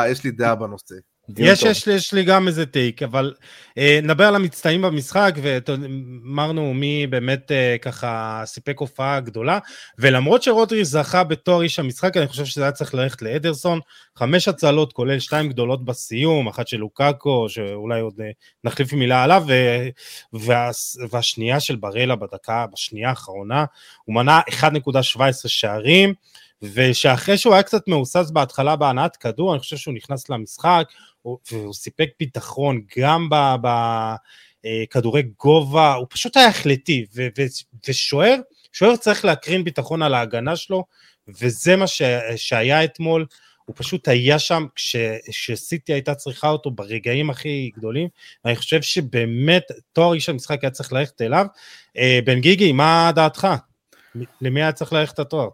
[0.08, 0.94] יש לי דעה בנושא.
[1.38, 3.34] יש, יש, יש לי גם איזה טייק, אבל
[3.78, 9.58] אה, נדבר על המצטיינים במשחק, ואמרנו מי באמת אה, ככה סיפק הופעה גדולה,
[9.98, 13.80] ולמרות שרוטרי זכה בתואר איש המשחק, אני חושב שזה היה צריך ללכת לאדרסון,
[14.16, 18.30] חמש הצלות, כולל שתיים גדולות בסיום, אחת של לוקאקו, שאולי עוד אה,
[18.64, 19.52] נחליף מילה עליו, ו,
[20.32, 20.70] וה,
[21.10, 23.64] והשנייה של ברלה בדקה, בשנייה האחרונה,
[24.04, 24.68] הוא מנה 1.17
[25.46, 26.14] שערים,
[26.72, 30.88] ושאחרי שהוא היה קצת מהוסס בהתחלה בהנעת כדור, אני חושב שהוא נכנס למשחק,
[31.24, 33.28] והוא סיפק ביטחון גם
[34.64, 37.06] בכדורי אה, גובה, הוא פשוט היה החלטי,
[37.88, 38.36] ושוער,
[38.72, 40.84] שוער צריך להקרין ביטחון על ההגנה שלו,
[41.28, 42.02] וזה מה ש,
[42.36, 43.26] שהיה אתמול,
[43.64, 48.08] הוא פשוט היה שם כשסיטי הייתה צריכה אותו ברגעים הכי גדולים,
[48.44, 51.46] ואני חושב שבאמת תואר איש המשחק היה צריך ללכת אליו.
[51.96, 53.48] אה, בן גיגי, מה דעתך?
[54.40, 55.48] למי היה צריך ללכת התואר?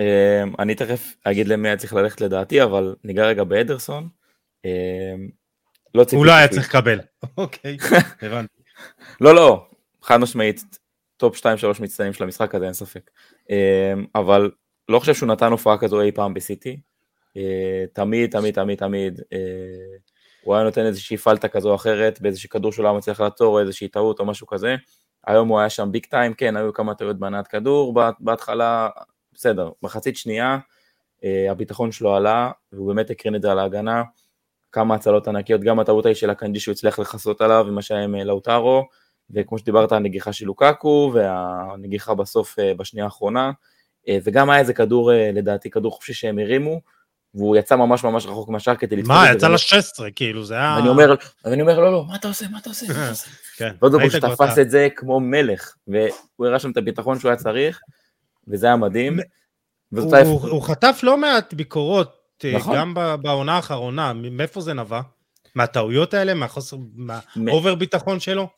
[0.00, 4.08] אה, אני תכף אגיד למי היה צריך ללכת לדעתי, אבל ניגע רגע באדרסון.
[4.64, 5.28] אמ,
[5.94, 6.16] לא ציפיתי.
[6.16, 7.00] הוא לא היה צריך לקבל.
[7.38, 7.76] אוקיי,
[8.22, 8.62] הבנתי.
[9.20, 9.66] לא, לא,
[10.02, 10.62] חד משמעית,
[11.16, 11.42] טופ 2-3
[11.80, 13.10] מצטיינים של המשחק הזה, אין ספק.
[13.50, 14.50] אמ, אבל
[14.88, 16.80] לא חושב שהוא נתן הופעה כזו אי פעם בסיטי.
[17.36, 19.20] אה, תמיד, תמיד, תמיד, תמיד.
[19.32, 19.38] אה,
[20.42, 23.88] הוא היה נותן איזושהי פאלטה כזו או אחרת, באיזשהו כדור שהוא לא מצליח לעצור, איזושהי
[23.88, 24.76] טעות או משהו כזה.
[25.26, 28.88] היום הוא היה שם ביג טיים, כן, היו כמה טעויות בהנעת כדור, בהתחלה,
[29.34, 30.58] בסדר, מחצית שנייה,
[31.24, 34.02] אה, הביטחון שלו עלה, והוא באמת הקרין את זה על ההגנה.
[34.72, 38.04] כמה הצלות ענקיות, גם הטעות ההיא של הקנג'י שהוא הצליח לכסות עליו עם מה שהיה
[38.04, 38.88] עם לאוטרו,
[39.30, 43.50] וכמו שדיברת הנגיחה של לוקקו, והנגיחה בסוף אה, בשנייה האחרונה,
[44.08, 46.80] אה, וגם היה איזה כדור, לדעתי כדור חופשי שהם הרימו,
[47.34, 50.74] והוא יצא ממש ממש רחוק מהשאר כדי לדפוק מה, יצא ל-16, כאילו, זה היה...
[50.78, 51.14] ואני אומר,
[51.44, 52.86] ואני אומר, לא, לא, מה אתה עושה, מה אתה עושה?
[53.58, 57.36] כן, ועוד הוא תפס את זה כמו מלך, והוא הראה שם את הביטחון שהוא היה
[57.36, 57.80] צריך,
[58.50, 59.18] וזה היה מדהים.
[59.90, 62.76] הוא חטף לא מעט ביקורות אה, נכון.
[62.76, 65.00] גם בעונה האחרונה, מאיפה זה נבע?
[65.54, 66.34] מהטעויות האלה?
[66.34, 66.76] מהחוסר,
[67.36, 68.48] מהאובר ביטחון שלו?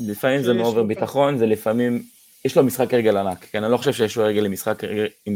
[0.00, 2.02] לפעמים זה מאובר ביטחון, זה לפעמים,
[2.44, 4.18] יש לו משחק רגל ענק, כן, אני לא חושב שיש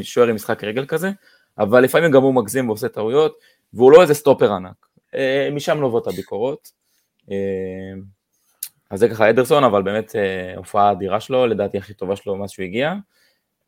[0.02, 1.10] שוער עם משחק רגל כזה,
[1.58, 3.38] אבל לפעמים גם הוא מגזים ועושה טעויות,
[3.74, 6.70] והוא לא איזה סטופר ענק, אה, משם נובעות הביקורות.
[7.30, 7.36] אה,
[8.90, 10.14] אז זה ככה אדרסון, אבל באמת
[10.56, 12.94] הופעה אדירה שלו, לדעתי הכי טובה שלו מאז שהוא הגיע,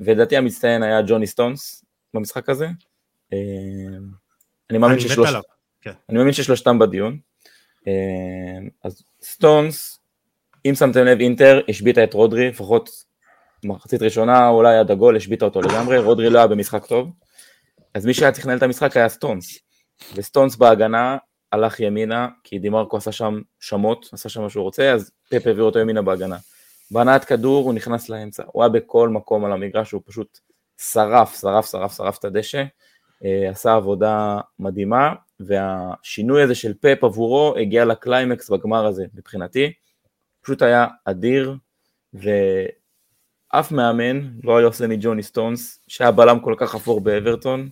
[0.01, 1.84] ולדעתי המצטיין היה ג'וני סטונס
[2.14, 2.68] במשחק הזה.
[4.70, 5.30] אני מאמין ששלוש...
[5.80, 5.92] כן.
[6.09, 7.18] אני מאמין ששלושתם בדיון.
[7.86, 10.01] אה, אז סטונס,
[10.68, 12.90] אם שמתם לב, אינטר השביתה את רודרי, לפחות
[13.64, 17.11] מחצית ראשונה, אולי עד הגול, השביתה אותו לגמרי, רודרי לא היה במשחק טוב.
[17.94, 19.59] אז מי שהיה צריך לנהל את המשחק היה סטונס.
[20.14, 21.16] וסטונס בהגנה
[21.53, 25.62] הלך ימינה, כי דימרקו עשה שם שמות, עשה שם מה שהוא רוצה, אז פפ העביר
[25.64, 26.36] אותו ימינה בהגנה.
[26.91, 30.39] בהנעת כדור הוא נכנס לאמצע, הוא היה בכל מקום על המגרש, הוא פשוט
[30.80, 32.64] שרף, שרף, שרף, שרף את הדשא.
[33.24, 39.72] אה, עשה עבודה מדהימה, והשינוי הזה של פפ עבורו הגיע לקליימקס בגמר הזה מבחינתי,
[40.43, 41.57] פשוט היה אדיר,
[42.14, 47.68] ואף מאמן לא היה עושה מג'וני סטונס, שהיה בלם כל כך אפור באברטון,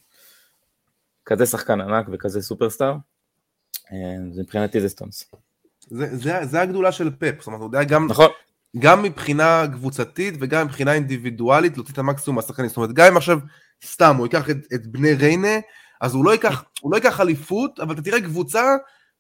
[1.25, 2.95] כזה שחקן ענק וכזה superstar,
[4.31, 5.31] אז מבחינתי זה סטונס.
[5.81, 8.29] זה, זה, זה הגדולה של פפ, זאת אומרת, הוא יודע גם, נכון.
[8.79, 13.39] גם מבחינה קבוצתית וגם מבחינה אינדיבידואלית להוציא את המקסימום מהשחקנים, זאת אומרת, גם אם עכשיו
[13.87, 15.59] סתם הוא ייקח את, את בני ריינה,
[16.01, 18.65] אז הוא לא ייקח, הוא לא ייקח אליפות, אבל אתה תראה קבוצה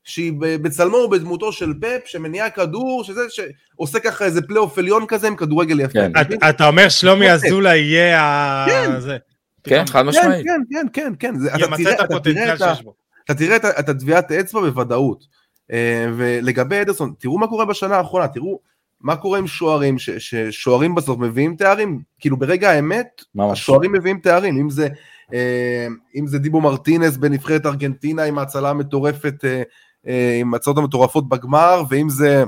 [0.05, 5.37] שהיא בצלמו ובדמותו של פפ, שמניעה כדור, שזה, שעושה ככה איזה פלייאוף עליון כזה עם
[5.37, 5.93] כדורגל יפה.
[5.93, 6.13] כן.
[6.21, 8.67] אתה, אתה אומר שלומי אזולאי יהיה ה...
[8.69, 9.01] כן.
[9.01, 9.17] זה.
[9.65, 10.47] כן, חד משמעית.
[10.47, 11.39] כן, כן, כן, כן.
[11.39, 12.95] זה, אתה ימצה תראה- את אתה תראה הפוטנציאל את שיש בו.
[13.25, 15.25] אתה תראה את, את הטביעת האצבע בוודאות.
[15.73, 18.61] אה, ולגבי אדרסון, תראו מה קורה בשנה האחרונה, תראו
[19.01, 23.61] מה קורה עם שוערים, ש- ששוערים בסוף מביאים תארים, כאילו ברגע האמת, ממש.
[23.61, 24.89] השוערים מביאים תארים, אם זה,
[25.33, 29.63] אה, אם זה דיבו מרטינס בנבחרת ארגנטינה עם ההצלה המטורפת, אה,
[30.07, 32.45] אה, עם ההצלות המטורפות בגמר, ואם זה,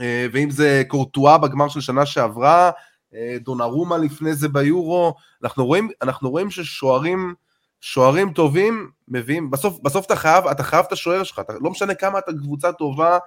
[0.00, 2.70] אה, ואם זה קורטואה בגמר של שנה שעברה,
[3.14, 5.14] אה, דונרומה לפני זה ביורו,
[5.44, 7.34] אנחנו רואים, אנחנו רואים ששוערים,
[7.80, 11.94] שוערים טובים מביאים, בסוף, בסוף אתה חייב, אתה חייב את השוער שלך, אתה, לא משנה
[11.94, 13.18] כמה אתה קבוצה טובה,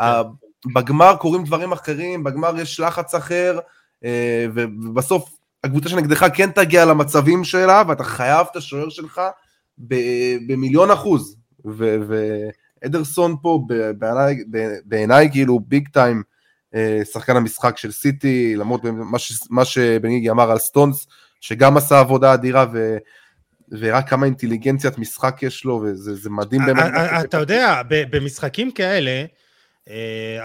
[0.00, 0.22] ה-
[0.74, 3.58] בגמר קורים דברים אחרים, בגמר יש לחץ אחר,
[4.04, 9.20] אה, ובסוף הקבוצה שנגדך כן תגיע למצבים שלה, ואתה חייב את השוער שלך
[10.46, 11.36] במיליון אחוז.
[12.84, 13.60] ואדרסון פה
[13.98, 14.36] בעיניי,
[14.84, 16.22] בעיניי כאילו big time,
[16.74, 21.06] אה, שחקן המשחק של סיטי, למרות מה, ש- מה שבניגי אמר על סטונס,
[21.40, 22.96] שגם עשה עבודה אדירה, ו...
[23.70, 26.92] ורק כמה אינטליגנציית משחק יש לו, וזה זה מדהים באמת.
[27.24, 29.24] אתה יודע, במשחקים כאלה,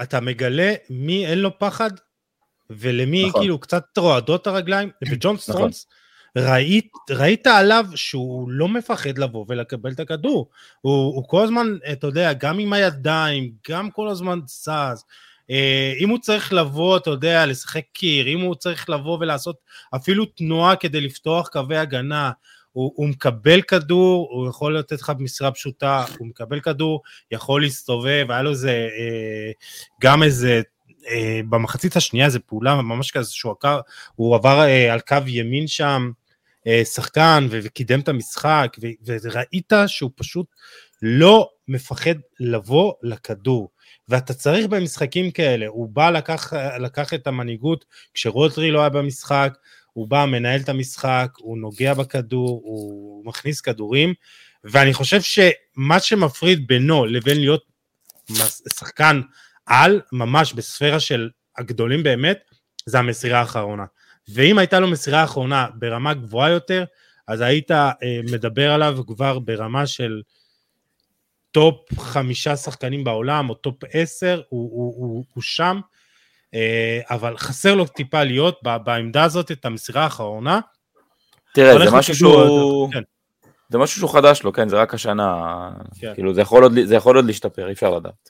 [0.01, 1.91] אתה מגלה מי אין לו פחד,
[2.69, 3.41] ולמי נכון.
[3.41, 5.55] כאילו קצת רועדות הרגליים, וג'ון נכון.
[5.55, 5.87] סטונס,
[6.37, 10.49] ראית, ראית עליו שהוא לא מפחד לבוא ולקבל את הכדור.
[10.81, 15.05] הוא, הוא כל הזמן, אתה יודע, גם עם הידיים, גם כל הזמן זז.
[15.49, 19.55] אה, אם הוא צריך לבוא, אתה יודע, לשחק קיר, אם הוא צריך לבוא ולעשות
[19.95, 22.31] אפילו תנועה כדי לפתוח קווי הגנה,
[22.72, 27.01] הוא, הוא מקבל כדור, הוא יכול לתת לך מסירה פשוטה, הוא מקבל כדור,
[27.32, 29.51] יכול להסתובב, היה לו איזה, אה,
[30.01, 30.61] גם איזה,
[31.09, 33.80] אה, במחצית השנייה איזה פעולה ממש כזה שהוא עקר,
[34.15, 36.11] הוא עבר אה, על קו ימין שם,
[36.84, 40.45] שחקן, וקידם את המשחק, וראית שהוא פשוט
[41.01, 43.69] לא מפחד לבוא לכדור.
[44.09, 49.53] ואתה צריך במשחקים כאלה, הוא בא לקח, לקח את המנהיגות כשרוטרי לא היה במשחק,
[49.93, 54.13] הוא בא, מנהל את המשחק, הוא נוגע בכדור, הוא מכניס כדורים,
[54.63, 57.63] ואני חושב שמה שמפריד בינו לבין להיות
[58.79, 59.21] שחקן
[59.65, 62.39] על, ממש בספירה של הגדולים באמת,
[62.85, 63.85] זה המסירה האחרונה.
[64.27, 66.83] ואם הייתה לו מסירה אחרונה ברמה גבוהה יותר,
[67.27, 67.93] אז היית אה,
[68.31, 70.21] מדבר עליו כבר ברמה של
[71.51, 75.79] top חמישה שחקנים בעולם, או top עשר, הוא, הוא, הוא, הוא שם,
[77.10, 80.60] אבל חסר לו טיפה להיות בעמדה הזאת, את המסירה האחרונה.
[81.54, 82.91] תראה, זה משהו שהוא...
[82.93, 83.02] כן.
[83.70, 86.14] זה משהו שהוא חדש לו, כן, זה רק השנה, כן.
[86.14, 88.30] כאילו זה יכול עוד, זה יכול עוד להשתפר, אי אפשר לדעת.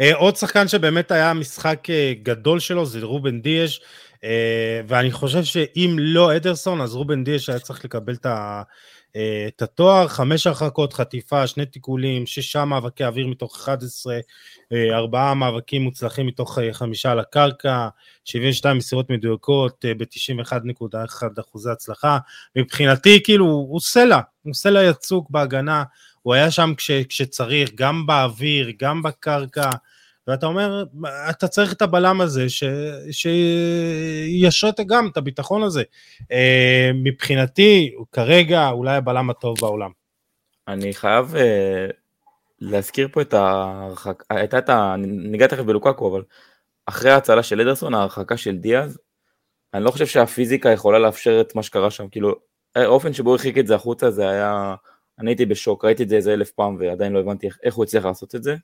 [0.00, 3.80] אה, עוד שחקן שבאמת היה משחק אה, גדול שלו זה רובן דיאש,
[4.24, 8.62] אה, ואני חושב שאם לא אדרסון, אז רובן דיאש היה צריך לקבל את ה...
[9.16, 14.18] אה, את התואר, חמש הרחקות, חטיפה, שני תיקולים, שישה מאבקי אוויר מתוך 11,
[14.72, 17.88] אה, ארבעה מאבקים מוצלחים מתוך אה, חמישה על הקרקע,
[18.24, 22.18] 72 מסירות מדויקות אה, ב-91.1 אחוזי הצלחה.
[22.56, 25.82] מבחינתי, כאילו, הוא סלע, הוא סלע יצוק בהגנה,
[26.22, 29.70] הוא היה שם כש, כשצריך, גם באוויר, גם בקרקע,
[30.28, 30.84] ואתה אומר,
[31.30, 32.64] אתה צריך את הבלם הזה, ש,
[33.10, 35.82] שישרת גם את הביטחון הזה.
[36.32, 39.90] אה, מבחינתי, כרגע אולי הבלם הטוב בעולם.
[40.68, 41.86] אני חייב אה,
[42.60, 44.94] להזכיר פה את ההרחקה, הייתה את ה...
[44.98, 46.22] ניגע תכף בלוקקו, אבל
[46.86, 48.98] אחרי ההצלה של אדרסון, ההרחקה של דיאז,
[49.74, 52.34] אני לא חושב שהפיזיקה יכולה לאפשר את מה שקרה שם, כאילו,
[52.76, 54.74] האופן שבו הרחיק את זה החוצה, זה היה...
[55.18, 58.04] אני הייתי בשוק, ראיתי את זה איזה אלף פעם ועדיין לא הבנתי איך הוא הצליח
[58.04, 58.56] לעשות את זה.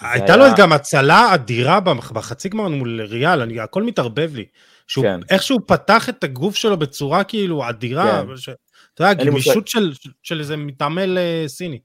[0.00, 4.44] הייתה לו גם הצלה אדירה בחצי גמר מול ריאל, אני, הכל מתערבב לי.
[4.90, 5.20] שהוא, כן.
[5.30, 8.36] איך שהוא פתח את הגוף שלו בצורה כאילו אדירה, כן.
[8.36, 8.48] ש,
[8.94, 9.68] אתה יודע, גמישות.
[9.68, 11.80] של, של איזה מתעמל אה, סיני.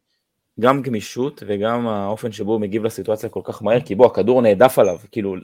[0.59, 4.79] גם גמישות וגם האופן שבו הוא מגיב לסיטואציה כל כך מהר, כי בוא, הכדור נעדף
[4.79, 5.35] עליו, כאילו,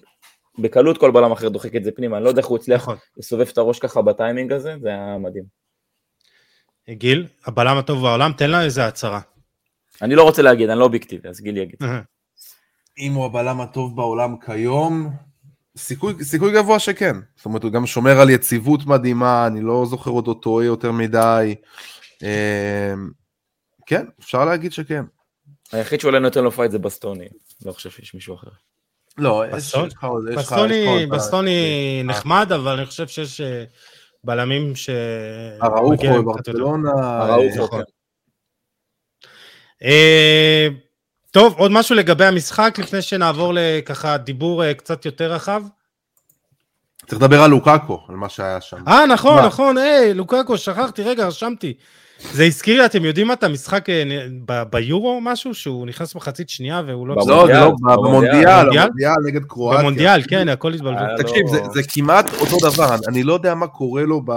[0.59, 2.97] בקלות כל בלם אחר דוחק את זה פנימה, אני לא יודע איך הוא הצליח נכון.
[3.17, 5.43] לסובב את הראש ככה בטיימינג הזה, זה היה מדהים.
[6.89, 9.19] גיל, הבלם הטוב בעולם, תן לה איזה הצהרה.
[10.01, 11.79] אני לא רוצה להגיד, אני לא אובייקטיבי, אז גיל יגיד.
[13.01, 15.09] אם הוא הבלם הטוב בעולם כיום,
[15.77, 17.15] סיכוי, סיכוי גבוה שכן.
[17.35, 21.55] זאת אומרת, הוא גם שומר על יציבות מדהימה, אני לא זוכר אותו טועה יותר מדי.
[22.23, 22.93] אה,
[23.85, 25.03] כן, אפשר להגיד שכן.
[25.71, 27.27] היחיד שאולי נותן לו fight זה בסטוני,
[27.65, 28.49] לא חושב שיש מישהו אחר.
[29.17, 29.43] לא,
[30.35, 33.63] בסטוני, בסטוני נחמד, אבל אני חושב שיש אה,
[34.23, 34.89] בלמים ש...
[35.63, 36.13] אראוחו.
[36.13, 36.91] בברצלונה.
[37.23, 37.83] אראוחו, נכון.
[39.83, 40.67] אה,
[41.31, 45.63] טוב, עוד משהו לגבי המשחק לפני שנעבור לככה דיבור אה, קצת יותר רחב?
[47.07, 48.77] צריך לדבר על לוקאקו, על מה שהיה שם.
[48.87, 51.73] אה, נכון, נכון, היי, לוקאקו, שכחתי, רגע, רשמתי.
[52.31, 56.49] זה הזכיר לי, אתם יודעים מה, את המשחק אה, ביורו או משהו, שהוא נכנס מחצית
[56.49, 57.15] שנייה והוא לא...
[57.15, 59.79] לא, זה לא, במונדיאל, במונדיאל נגד קרואטיה.
[59.81, 61.17] במונדיאל, כן, הכל התבלבל.
[61.17, 64.31] תקשיב, זה כמעט אותו דבר, אני לא יודע מה קורה לו ב...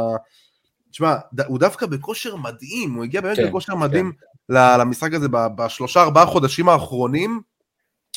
[0.91, 1.15] תשמע,
[1.47, 4.34] הוא דווקא בכושר מדהים, הוא הגיע באמת כן, בכושר מדהים כן.
[4.49, 7.41] למשחק הזה בשלושה ארבעה חודשים האחרונים,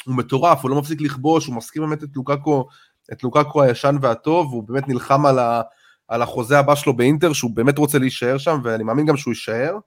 [0.06, 2.68] הוא מטורף, הוא לא מפסיק לכבוש, הוא מסכים באמת את לוקקו,
[3.12, 5.62] את לוקקו הישן והטוב, הוא באמת נלחם על, ה,
[6.08, 9.78] על החוזה הבא שלו באינטר, שהוא באמת רוצה להישאר שם, ואני מאמין גם שהוא יישאר,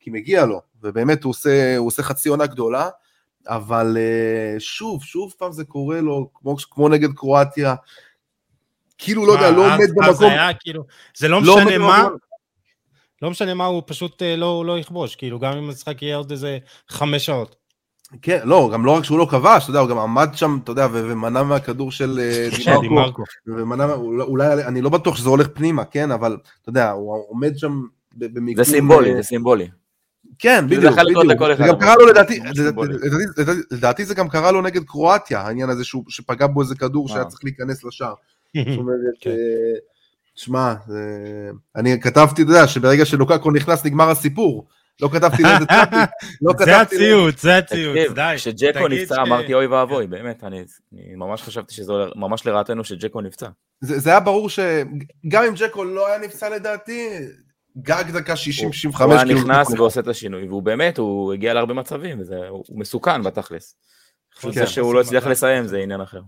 [0.00, 2.88] כי מגיע לו, ובאמת הוא עושה, הוא עושה חצי עונה גדולה,
[3.48, 7.74] אבל אה, שוב, שוב פעם זה קורה לו, כמו, כמו נגד קרואטיה,
[8.98, 10.14] כאילו, לא יודע, לא עומד במקום.
[10.14, 10.84] זה היה כאילו,
[11.16, 12.08] זה לא, לא משנה מה,
[13.22, 16.30] לא משנה מה, הוא פשוט אה, לא, לא יכבוש, כאילו, גם אם המשחק יהיה עוד
[16.30, 16.58] איזה
[16.88, 17.56] חמש שעות.
[18.22, 20.72] כן, לא, גם לא רק שהוא לא כבש, אתה יודע, הוא גם עמד שם, אתה
[20.72, 26.10] יודע, ומנע מהכדור של אה, דימרקו, ומנע, אולי, אני לא בטוח שזה הולך פנימה, כן,
[26.10, 27.82] אבל, אתה יודע, הוא עומד שם
[28.14, 28.64] במיקום...
[28.64, 29.68] זה סימבולי, זה סימבולי.
[30.38, 31.38] כן, בדיוק, בדיוק.
[31.58, 32.40] זה גם קרה לו לדעתי,
[33.70, 37.44] לדעתי זה גם קרה לו נגד קרואטיה, העניין הזה שפגע בו איזה כדור שהיה צריך
[37.44, 38.14] להיכנס לשער.
[38.56, 39.30] זאת אומרת, כן.
[39.30, 39.36] אה,
[40.40, 40.74] שמע,
[41.76, 44.68] אני כתבתי, אתה יודע, שברגע שלוקקו נכנס נגמר הסיפור.
[45.02, 45.96] לא כתבתי לאיזה צאפי.
[46.42, 48.34] לא זה הציוץ, זה הציוץ, די.
[48.36, 50.64] כשג'קו נפצע אמרתי אוי ואבוי, באמת, אני
[51.16, 53.48] ממש חשבתי שזה ממש לרעתנו שג'קו נפצע.
[53.80, 57.08] זה היה ברור שגם אם ג'קו לא היה נפצע לדעתי,
[57.78, 58.34] גג דקה
[58.96, 59.02] 60-65.
[59.04, 63.76] הוא היה נכנס ועושה את השינוי, והוא באמת, הוא הגיע להרבה מצבים, הוא מסוכן בתכלס.
[64.44, 66.20] מזה כן, שהוא לא הצליח לסיים, זה עניין אחר.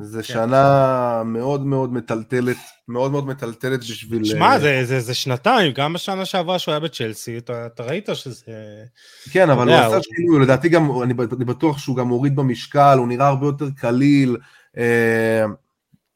[0.00, 0.22] זה כן.
[0.22, 2.56] שנה מאוד מאוד מטלטלת,
[2.88, 4.24] מאוד מאוד מטלטלת בשביל...
[4.24, 8.08] שמע, אה, זה, זה, זה שנתיים, גם בשנה שעברה שהוא היה בצ'לסי, אתה, אתה ראית
[8.14, 8.52] שזה...
[9.30, 13.08] כן, אבל הוא עשה שינוי, לדעתי גם, אני, אני בטוח שהוא גם הוריד במשקל, הוא
[13.08, 14.36] נראה הרבה יותר קליל,
[14.76, 15.44] אה,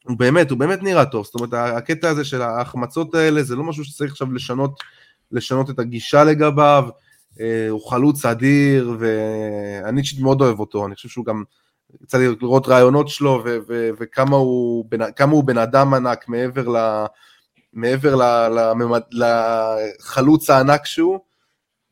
[0.03, 3.63] הוא באמת, הוא באמת נראה טוב, זאת אומרת, הקטע הזה של ההחמצות האלה, זה לא
[3.63, 4.83] משהו שצריך עכשיו לשנות,
[5.31, 6.89] לשנות את הגישה לגביו,
[7.39, 11.43] אה, הוא חלוץ אדיר, ואני אישית מאוד אוהב אותו, אני חושב שהוא גם...
[12.03, 16.27] יצא לי לראות רעיונות שלו ו- ו- וכמה הוא, בן, כמה הוא בן אדם ענק
[16.27, 17.05] מעבר, ל,
[17.73, 21.19] מעבר ל, לממד, לחלוץ הענק שהוא.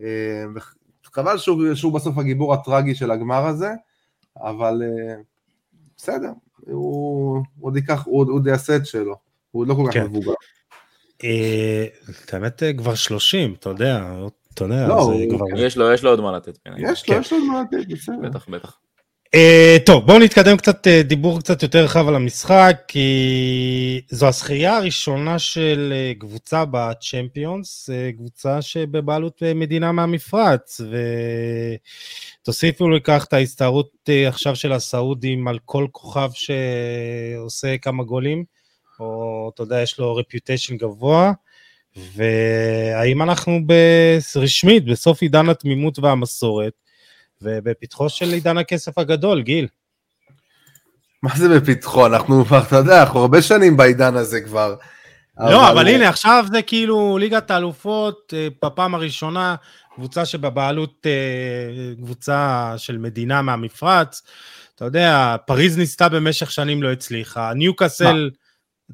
[0.02, 0.46] אה,
[1.16, 3.70] חבל שהוא, שהוא בסוף הגיבור הטרגי של הגמר הזה,
[4.38, 5.16] אבל אה,
[5.98, 6.32] בסדר,
[6.68, 9.16] הוא עוד ייקח, הוא עוד יעשה את שלו,
[9.52, 10.04] הוא עוד לא כל כך כן.
[10.04, 10.34] מבוגר.
[11.24, 11.86] אה,
[12.32, 14.16] האמת כבר 30, אתה יודע,
[14.54, 15.14] אתה יודע, לא,
[15.64, 16.60] יש לו עוד מה לתת.
[16.78, 18.30] יש לו, יש לו עוד מה לתת, בסדר.
[18.30, 18.78] בטח, בטח.
[19.36, 24.78] Uh, טוב, בואו נתקדם קצת, uh, דיבור קצת יותר רחב על המשחק, כי זו הזכייה
[24.78, 30.82] הראשונה של uh, קבוצה בצ'מפיונס, uh, קבוצה שבבעלות uh, מדינה מהמפרץ,
[32.42, 38.44] ותוסיפו לכך את ההסתערות uh, עכשיו של הסעודים על כל כוכב שעושה כמה גולים,
[39.00, 41.32] או אתה יודע, יש לו רפיוטיישן גבוה,
[42.16, 43.60] והאם אנחנו
[44.36, 46.85] רשמית בסוף עידן התמימות והמסורת,
[47.42, 49.68] ובפתחו של עידן הכסף הגדול, גיל.
[51.24, 52.06] מה זה בפתחו?
[52.06, 54.76] אנחנו כבר, אתה יודע, אנחנו הרבה שנים בעידן הזה כבר.
[55.40, 59.56] לא, אבל, הנה, עכשיו זה כאילו ליגת האלופות, אה, בפעם הראשונה,
[59.96, 64.22] קבוצה שבבעלות, אה, קבוצה של מדינה מהמפרץ.
[64.76, 67.54] אתה יודע, פריז ניסתה במשך שנים, לא הצליחה.
[67.54, 68.30] ניוקאסל,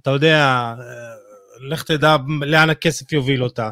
[0.02, 0.86] אתה יודע, אה,
[1.70, 3.70] לך תדע לאן הכסף יוביל אותה.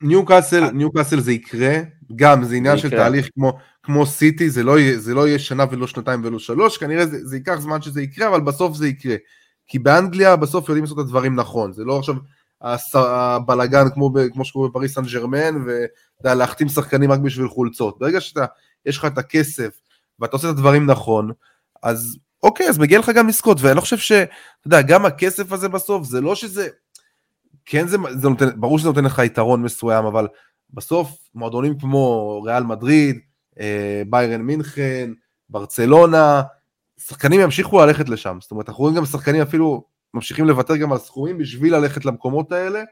[0.00, 1.78] ניוקאסל, ניוקאסל זה יקרה,
[2.16, 5.86] גם זה עניין של תהליך כמו, כמו סיטי, זה לא, זה לא יהיה שנה ולא
[5.86, 9.16] שנתיים ולא שלוש, כנראה זה, זה ייקח זמן שזה יקרה, אבל בסוף זה יקרה.
[9.66, 12.14] כי באנגליה בסוף יודעים לעשות את הדברים נכון, זה לא עכשיו
[12.94, 15.64] הבלגן כמו, כמו שקורה בפריס סן ג'רמן,
[16.24, 17.98] ולהחתים שחקנים רק בשביל חולצות.
[17.98, 18.44] ברגע שאתה,
[18.86, 19.80] יש לך את הכסף,
[20.18, 21.32] ואתה עושה את הדברים נכון,
[21.82, 24.12] אז אוקיי, אז מגיע לך גם לזכות, ואני לא חושב ש...
[24.12, 26.68] אתה יודע, גם הכסף הזה בסוף, זה לא שזה...
[27.64, 30.28] כן, זה, זה נותן, ברור שזה נותן לך יתרון מסוים, אבל
[30.72, 33.18] בסוף מועדונים כמו ריאל מדריד,
[33.60, 35.10] אה, ביירן מינכן,
[35.48, 36.42] ברצלונה,
[36.98, 40.98] שחקנים ימשיכו ללכת לשם, זאת אומרת אנחנו רואים גם שחקנים אפילו ממשיכים לוותר גם על
[40.98, 42.82] סכומים בשביל ללכת למקומות האלה,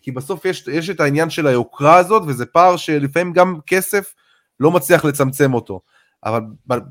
[0.00, 4.14] כי בסוף יש, יש את העניין של היוקרה הזאת וזה פער שלפעמים גם כסף
[4.60, 5.80] לא מצליח לצמצם אותו,
[6.24, 6.40] אבל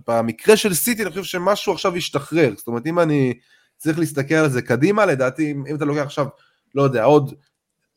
[0.08, 3.34] במקרה של סיטי אני חושב שמשהו עכשיו ישתחרר, זאת אומרת אם אני
[3.78, 6.28] צריך להסתכל על זה קדימה, לדעתי אם אתה לוקח עכשיו,
[6.76, 7.34] לא יודע, עוד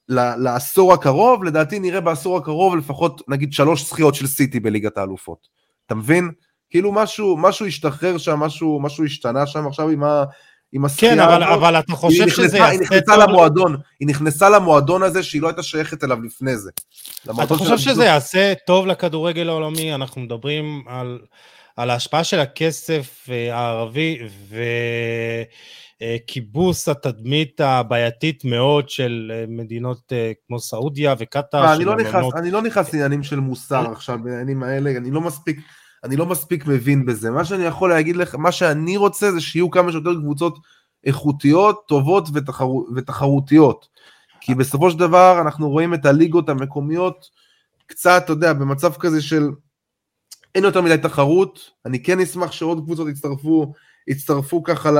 [0.08, 5.48] לעשור הקרוב, לדעתי נראה בעשור הקרוב לפחות נגיד שלוש זכיות של סיטי בליגת האלופות.
[5.86, 6.30] אתה מבין?
[6.70, 10.24] כאילו משהו, משהו השתחרר שם, משהו, משהו השתנה שם עכשיו עם, ה,
[10.72, 11.54] עם הזכייה כן, אבל, הזאת.
[11.54, 15.62] אבל אתה חושב נכנסה, שזה היא נכנסה למועדון, היא נכנסה למועדון הזה שהיא לא הייתה
[15.62, 16.70] שייכת אליו לפני זה.
[17.44, 19.94] אתה חושב שזה יעשה טוב לכדורגל העולמי?
[19.94, 21.18] אנחנו מדברים על,
[21.76, 24.18] על ההשפעה של הכסף אה, הערבי
[26.02, 31.74] וכיבוס התדמית הבעייתית מאוד של אה, מדינות אה, כמו סעודיה וקטאר.
[31.74, 35.60] אני, לא נכנס, אני לא נכנס לעניינים של מוסר עכשיו, בעניינים האלה, אני לא מספיק...
[36.04, 37.30] אני לא מספיק מבין בזה.
[37.30, 40.58] מה שאני יכול להגיד לך, מה שאני רוצה זה שיהיו כמה שיותר קבוצות
[41.04, 43.88] איכותיות, טובות ותחרו, ותחרותיות.
[44.40, 47.26] כי בסופו של דבר אנחנו רואים את הליגות המקומיות
[47.86, 49.50] קצת, אתה יודע, במצב כזה של
[50.54, 53.72] אין יותר מדי תחרות, אני כן אשמח שעוד קבוצות יצטרפו,
[54.08, 54.90] יצטרפו ככה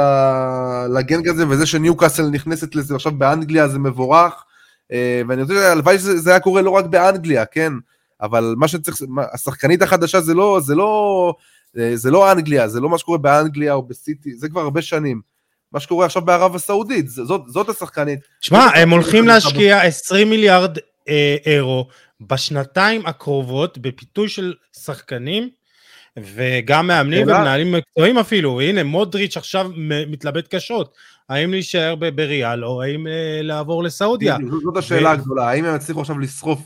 [0.95, 4.45] לגנג הזה, וזה שניוקאסל נכנסת לזה עכשיו באנגליה זה מבורך,
[4.93, 7.73] אה, ואני רוצה, הלוואי שזה היה קורה לא רק באנגליה, כן?
[8.21, 8.97] אבל מה שצריך,
[9.33, 11.35] השחקנית החדשה זה לא, זה לא,
[11.79, 15.21] אה, זה לא אנגליה, זה לא מה שקורה באנגליה או בסיטי, זה כבר הרבה שנים.
[15.73, 18.21] מה שקורה עכשיו בערב הסעודית, זאת, זאת השחקנית.
[18.41, 20.79] שמע, הם הולכים להשקיע 20 מיליארד
[21.09, 21.89] אה, אירו
[22.21, 25.49] בשנתיים הקרובות בפיתוי של שחקנים,
[26.19, 29.71] וגם מאמנים ומנהלים מקצועיים אפילו, הנה מודריץ' עכשיו
[30.07, 30.95] מתלבט קשות,
[31.29, 34.37] האם להישאר בריאל או האם אה, לעבור לסעודיה.
[34.63, 36.61] זאת השאלה הגדולה, האם הם יצליחו עכשיו לשרוף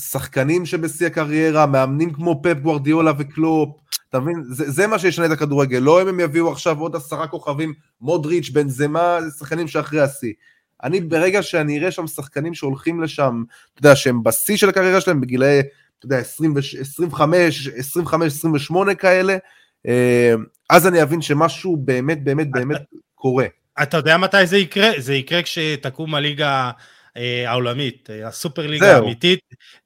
[0.00, 3.68] שחקנים שבשיא הקריירה, מאמנים כמו פפ גוורדיולה וקלופ,
[4.10, 4.42] אתה מבין?
[4.50, 8.50] זה, זה מה שישנה את הכדורגל, לא אם הם יביאו עכשיו עוד עשרה כוכבים, מודריץ',
[8.50, 10.32] בן זמה, זה שחקנים שאחרי השיא.
[10.84, 13.42] אני ברגע שאני אראה שם שחקנים שהולכים לשם,
[13.74, 15.60] אתה יודע, שהם בשיא של הקריירה שלהם בגילאי,
[16.06, 19.36] אתה יודע, 20, 25, 25, 28 כאלה,
[19.88, 20.34] אה,
[20.70, 22.80] אז אני אבין שמשהו באמת באמת באמת
[23.14, 23.46] קורה.
[23.82, 24.90] אתה יודע מתי זה יקרה?
[24.98, 26.70] זה יקרה כשתקום הליגה
[27.16, 29.40] אה, העולמית, אה, הסופר ליגה האמיתית,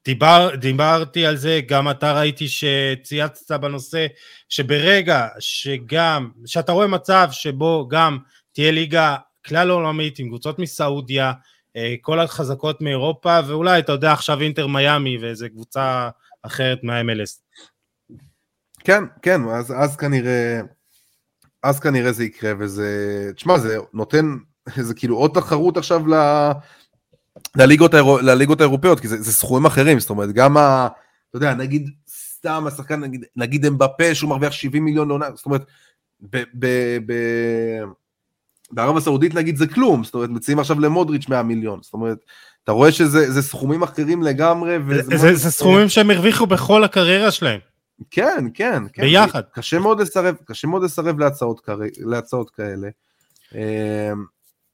[0.05, 4.05] דיבר, דיברתי על זה, גם אתה ראיתי שצייצת בנושא,
[4.49, 8.17] שברגע שגם, שאתה רואה מצב שבו גם
[8.53, 9.15] תהיה ליגה
[9.45, 11.31] כלל עולמית עם קבוצות מסעודיה,
[12.01, 16.09] כל החזקות מאירופה, ואולי אתה יודע עכשיו אינטר מיאמי ואיזה קבוצה
[16.41, 17.59] אחרת מה-MLS.
[18.79, 20.61] כן, כן, אז, אז כנראה,
[21.63, 24.25] אז כנראה זה יקרה, וזה, תשמע, זה נותן,
[24.75, 26.13] זה כאילו עוד תחרות עכשיו ל...
[27.55, 30.87] לליגות, האירו, לליגות האירופאיות, כי זה, זה סכומים אחרים, זאת אומרת, גם ה...
[31.29, 35.65] אתה יודע, נגיד, סתם השחקן, נגיד, נגיד אמבפה, שהוא מרוויח 70 מיליון לעונה, זאת אומרת,
[36.21, 36.67] ב, ב,
[37.05, 37.13] ב,
[38.71, 42.17] בערב הסעודית נגיד זה כלום, זאת אומרת, מציעים עכשיו למודריץ' 100 מיליון, זאת אומרת,
[42.63, 44.77] אתה רואה שזה סכומים אחרים לגמרי.
[45.01, 47.59] זה, זה, זה סכומים שהם הרוויחו בכל הקריירה שלהם.
[48.11, 49.01] כן, כן, כן.
[49.01, 49.41] ביחד.
[49.53, 52.89] קשה מאוד לסרב, קשה מאוד לסרב להצעות, להצעות כאלה.
[53.55, 53.59] אמ,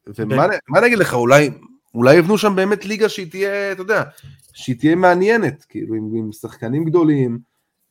[0.07, 0.45] ומה
[0.77, 1.49] אני אגיד לך, אולי,
[1.95, 4.03] אולי יבנו שם באמת ליגה שהיא תהיה, אתה יודע,
[4.53, 7.39] שהיא תהיה מעניינת, כאילו עם, עם שחקנים גדולים.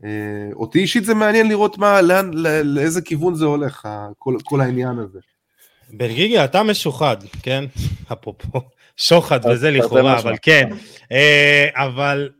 [0.05, 3.88] אה, אותי אישית זה מעניין לראות מה, לאן, לא, לאיזה כיוון זה הולך,
[4.18, 5.18] כל, כל העניין הזה.
[5.97, 7.64] בלגיגיה אתה משוחד, כן?
[8.12, 8.61] אפרופו
[8.97, 10.68] שוחד וזה לכאורה, אבל כן.
[11.12, 12.30] אה, אבל,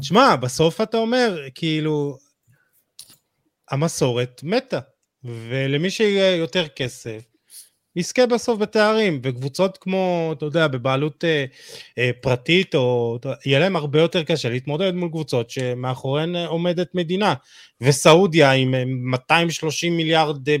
[0.00, 2.18] תשמע, בסוף אתה אומר, כאילו,
[3.70, 4.78] המסורת מתה,
[5.24, 7.22] ולמי שיהיה יותר כסף,
[7.96, 11.44] יזכה בסוף בתארים, וקבוצות כמו, אתה יודע, בבעלות אה,
[11.98, 17.34] אה, פרטית, או יהיה להם הרבה יותר קשה להתמודד מול קבוצות שמאחוריהן עומדת מדינה.
[17.80, 20.56] וסעודיה עם 230 אה, מיליארד אה,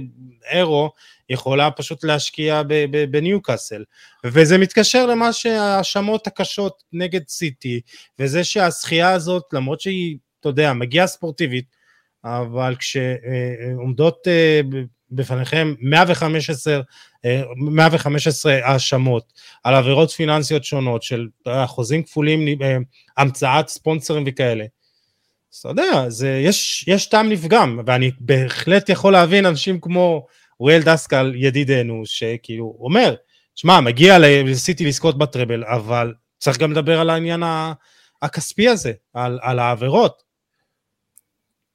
[0.50, 0.90] אירו,
[1.32, 2.62] יכולה פשוט להשקיע
[3.10, 3.84] בניוקאסל.
[4.24, 7.80] וזה מתקשר למה שההאשמות הקשות נגד סיטי,
[8.18, 11.64] וזה שהזכייה הזאת, למרות שהיא, אתה יודע, מגיעה ספורטיבית,
[12.24, 14.60] אבל כשעומדות אה,
[15.10, 16.80] בפניכם 115,
[17.56, 19.32] 115 האשמות
[19.64, 21.28] על עבירות פיננסיות שונות של
[21.66, 22.76] חוזים כפולים, אה,
[23.16, 24.64] המצאת ספונסרים וכאלה.
[25.54, 30.26] אז אתה יודע, זה, יש, יש טעם לפגם, ואני בהחלט יכול להבין אנשים כמו
[30.62, 33.14] אוריאל דסקל ידידנו, שכאילו אומר,
[33.54, 37.42] שמע, מגיע לסיטי לזכות בטראבל, אבל צריך גם לדבר על העניין
[38.22, 40.22] הכספי הזה, על, על העבירות.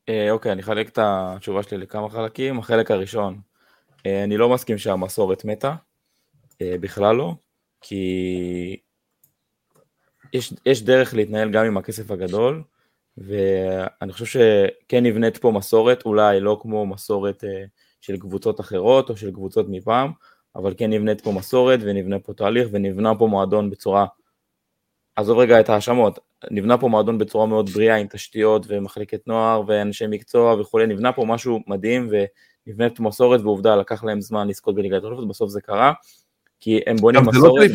[0.10, 2.60] אה, אוקיי, אני אחלק את התשובה שלי לכמה חלקים.
[2.60, 3.40] החלק הראשון,
[4.06, 5.76] אה, אני לא מסכים שהמסורת מתה,
[6.62, 7.34] אה, בכלל לא,
[7.82, 8.78] כי
[10.34, 12.64] יש, יש דרך להתנהל גם עם הכסף הגדול,
[13.18, 17.44] ואני חושב שכן נבנית פה מסורת, אולי לא כמו מסורת
[18.08, 20.12] של קבוצות אחרות או של קבוצות מפעם,
[20.56, 24.06] אבל כן נבנית פה מסורת ונבנה פה תהליך ונבנה פה מועדון בצורה,
[25.16, 26.20] עזוב רגע את ההאשמות,
[26.52, 31.26] נבנה פה מועדון בצורה מאוד בריאה עם תשתיות ומחלקת נוער ואנשי מקצוע וכולי, נבנה פה
[31.26, 32.10] משהו מדהים
[32.68, 35.94] ונבנית מסורת ועובדה לקח להם זמן לזכות בליגת העולפות, בסוף זה קרה.
[36.60, 37.72] כי הם בונים לא מסורת,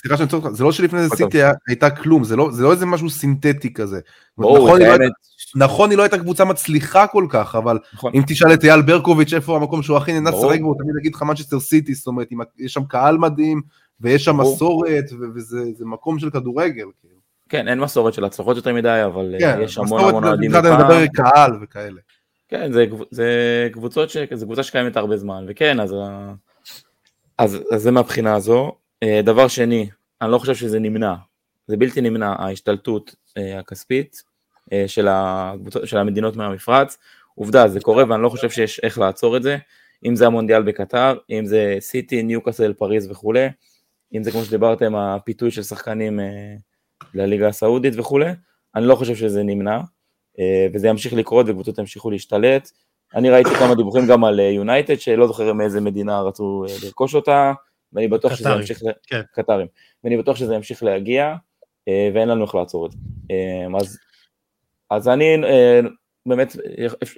[0.00, 2.86] סליחה שאני צודק, זה לא שלפני זה סיטי הייתה כלום, זה לא זה לא איזה
[2.86, 4.00] משהו סינתטי כזה.
[4.38, 5.04] נכון, היא לא הייתה-
[5.56, 8.12] נכון, היא לא הייתה קבוצה מצליחה כל כך, אבל נכון.
[8.14, 10.30] אם תשאל את אייל ברקוביץ' איפה המקום שהוא הכי נהנה.
[10.30, 13.62] לשחק בו, הוא תמיד יגיד לך מנצ'סטר סיטי, זאת אומרת, יש שם קהל מדהים,
[14.00, 14.36] ויש שם.
[14.36, 15.04] מסורת,
[15.34, 16.86] וזה זה מקום של כדורגל.
[17.00, 17.14] כאילו.
[17.48, 20.54] כן, אין מסורת של הצלחות יותר מדי, אבל אה, כן, יש המון מסורת, המון אוהדים
[20.54, 20.80] אני מפעם.
[20.80, 22.00] מדבר קהל וכאלה.
[22.48, 23.28] כן, זה, קב- זה
[23.72, 24.10] קבוצות.
[24.34, 25.94] זה קבוצה שקיימת הרבה זמן, וכן, אז,
[27.38, 28.72] אז, אז זה מהבחינה הזו.
[29.02, 29.88] אה, דבר שני,
[30.22, 31.14] אני לא חושב שזה נמנע,
[31.66, 34.22] זה בלתי נמנע, ההשתלטות אה, הכספית
[34.72, 36.98] אה, של, הקבוצות, של המדינות מהמפרץ.
[37.34, 39.56] עובדה, זה קורה ואני לא חושב שיש איך לעצור את זה,
[40.04, 43.48] אם זה המונדיאל בקטר, אם זה סיטי, ניוקאסל, פריז וכולי,
[44.14, 46.20] אם זה כמו שדיברתם, הפיתוי של שחקנים
[47.14, 48.30] לליגה הסעודית וכולי,
[48.74, 49.80] אני לא חושב שזה נמנע.
[50.74, 52.70] וזה ימשיך לקרות וקבוצות ימשיכו להשתלט.
[53.14, 57.52] אני ראיתי כמה דיווחים גם על יונייטד, שלא זוכר מאיזה מדינה רצו אה, לרכוש אותה,
[57.92, 59.20] ואני בטוח שזה ימשיך, כן.
[59.32, 59.66] קטרים,
[60.04, 61.34] ואני בטוח שזה ימשיך להגיע,
[61.88, 62.98] אה, ואין לנו איך לעצור את זה.
[63.30, 63.98] אה, אז,
[64.90, 65.80] אז אני, אה,
[66.26, 66.56] באמת,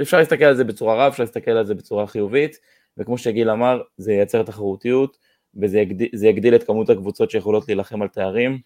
[0.03, 2.57] אפשר להסתכל על זה בצורה רב, אפשר להסתכל על זה בצורה חיובית,
[2.99, 5.17] וכמו שגיל אמר, זה ייצר תחרותיות,
[5.63, 8.59] וזה יגדיל, יגדיל את כמות הקבוצות שיכולות להילחם על תארים,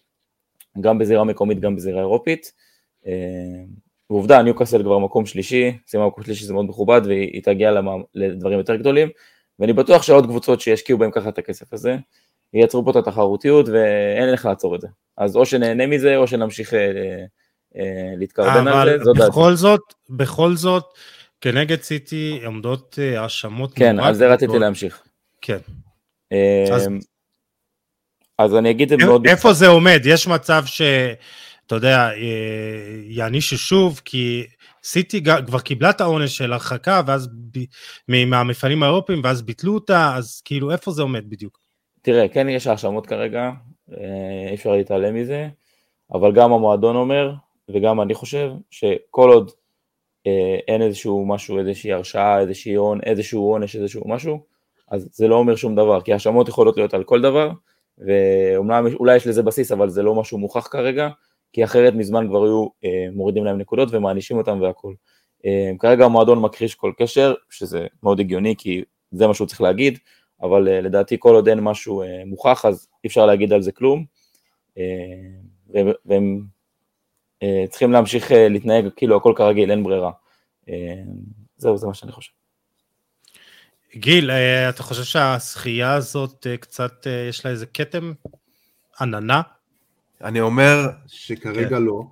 [0.81, 2.51] גם בזירה מקומית, גם בזירה אירופית.
[4.11, 7.71] ועובדה, ניוקאסל כבר מקום שלישי, סיימה מקום שלישי זה מאוד מכובד, והיא תגיע.
[8.15, 9.09] לדברים יותר גדולים,
[9.59, 11.95] ואני בטוח שעוד קבוצות שישקיעו בהם ככה את הכסף הזה,
[12.53, 14.87] ייצרו פה את התחרותיות, ואין איך לעצור את זה.
[15.17, 16.79] אז או שנהנה מזה, או שנמשיך אה,
[17.77, 19.29] אה, להתקרבן על זה, זו דעתי.
[19.29, 20.83] בכל זאת, בכל זאת,
[21.41, 24.59] כנגד סיטי עומדות אה, האשמות כן, על זה רציתי.
[24.59, 25.03] להמשיך.
[25.41, 25.57] כן.
[28.37, 29.27] אז אני אגיד את זה מאוד...
[29.27, 30.01] איפה זה עומד?
[30.05, 30.81] יש מצב ש...
[31.71, 34.43] אתה יודע, אה, יענישו שוב, כי
[34.83, 37.29] סיטי כבר קיבלה את העונש של הרחקה, ואז
[38.07, 41.59] מהמפעלים האירופיים, ואז ביטלו אותה, אז כאילו, איפה זה עומד בדיוק?
[42.01, 43.51] תראה, כן יש האשמות כרגע,
[43.91, 45.47] אה, אי אפשר להתעלם מזה,
[46.13, 47.33] אבל גם המועדון אומר,
[47.69, 49.51] וגם אני חושב, שכל עוד
[50.27, 54.43] אה, אין איזשהו משהו, איזושהי הרשעה, איזושהי עון, איזשהו עונש, איזשהו משהו,
[54.91, 57.51] אז זה לא אומר שום דבר, כי האשמות יכולות להיות על כל דבר,
[57.97, 61.09] ואומנם אולי יש לזה בסיס, אבל זה לא משהו מוכח כרגע,
[61.53, 64.95] כי אחרת מזמן כבר היו אה, מורידים להם נקודות ומענישים אותם והכול.
[65.45, 69.99] אה, כרגע המועדון מכחיש כל קשר, שזה מאוד הגיוני, כי זה מה שהוא צריך להגיד,
[70.41, 73.71] אבל uh, לדעתי כל עוד אין משהו uh, מוכח אז אי אפשר להגיד על זה
[73.71, 74.05] כלום
[74.69, 74.79] uh,
[75.69, 76.41] והם, והם
[77.43, 80.11] uh, צריכים להמשיך uh, להתנהג כאילו הכל כרגיל, אין ברירה.
[80.65, 80.71] Uh,
[81.57, 82.31] זהו, זה מה שאני חושב.
[83.95, 88.13] גיל, אה, אתה חושב שהשחייה הזאת אה, קצת, אה, יש לה איזה כתם?
[89.01, 89.41] עננה?
[90.23, 91.83] אני אומר שכרגע כן.
[91.83, 92.03] לא.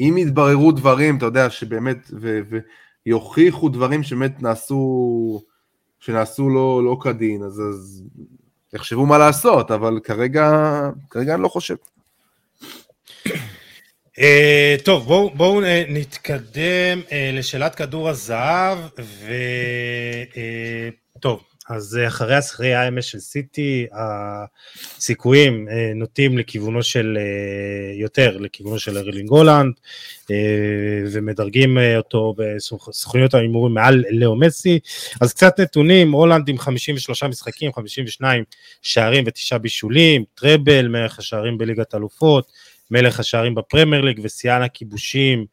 [0.00, 2.40] אם יתבררו דברים, אתה יודע, שבאמת, ו-
[3.06, 5.42] ויוכיחו דברים שבאמת נעשו,
[6.00, 8.04] שנעשו לא, לא כדין, אז, אז
[8.72, 10.50] יחשבו מה לעשות, אבל כרגע,
[11.10, 11.76] כרגע אני לא חושב.
[14.18, 18.78] אה, טוב, בואו בואו, אה, נתקדם אה, לשאלת כדור הזהב,
[21.16, 21.42] וטוב,
[21.74, 28.78] אז אה, אחרי הזכייה אמש של סיטי, הסיכויים אה, נוטים לכיוונו של, אה, יותר לכיוונו
[28.78, 29.74] של ארלינג הולנד,
[31.12, 34.78] ומדרגים אותו בסוכניות ההימורים מעל לאו מסי.
[35.20, 38.44] אז קצת נתונים, הולנד עם 53 משחקים, 52
[38.82, 42.52] שערים ותשעה בישולים, treble, מלך השערים בליגת אלופות,
[42.90, 45.46] מלך השערים בפרמייר ליג ושיאן הכיבושים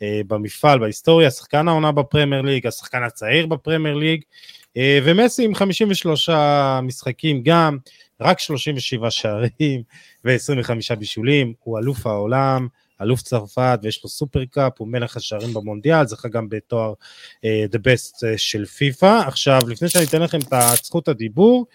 [0.00, 4.20] במפעל, בהיסטוריה, שחקן העונה בפרמייר ליג, השחקן הצעיר בפרמייר ליג,
[4.78, 6.28] ומסי עם 53
[6.82, 7.78] משחקים גם,
[8.20, 9.82] רק 37 שערים
[10.24, 12.68] ו-25 בישולים, הוא אלוף העולם,
[13.02, 16.92] אלוף צרפת ויש לו סופר קאפ, הוא מלך השערים במונדיאל, זכה גם בתואר
[17.44, 19.22] אה, The Best אה, של פיפא.
[19.26, 21.66] עכשיו, לפני שאני אתן לכם את זכות הדיבור,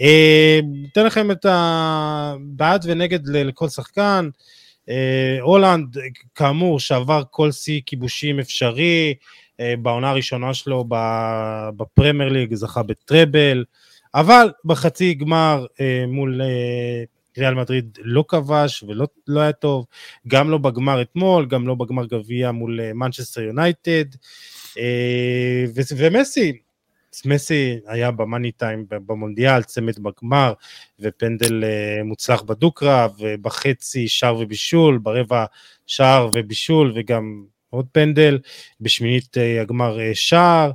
[0.00, 0.60] אה,
[0.92, 4.28] אתן לכם את הבעד ונגד לכל שחקן.
[4.88, 5.96] אה, הולנד,
[6.34, 9.24] כאמור, שעבר כל שיא כיבושים אפשרי, אה,
[9.82, 10.84] בעונה הראשונה שלו
[11.76, 13.64] בפרמייר ליג, זכה בטראבל,
[14.14, 17.04] אבל בחצי גמר אה, מול אה,
[17.38, 19.86] ריאל מדריד לא כבש ולא לא היה טוב,
[20.28, 24.04] גם לא בגמר אתמול, גם לא בגמר גביע מול אה, מנצ'סטר יונייטד,
[24.78, 25.64] אה,
[25.96, 26.52] ומסי,
[27.24, 30.52] מסי היה במאני טיים במונדיאל, צמד בגמר
[31.00, 35.44] ופנדל אה, מוצלח בדו-קרב, ובחצי שער ובישול, ברבע
[35.86, 37.44] שער ובישול וגם
[37.74, 38.38] עוד פנדל,
[38.80, 40.70] בשמינית אה, הגמר אה, שער,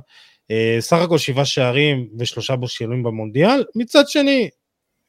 [0.50, 3.64] אה, סך הכל שבעה שערים ושלושה בושלים במונדיאל.
[3.74, 4.48] מצד שני,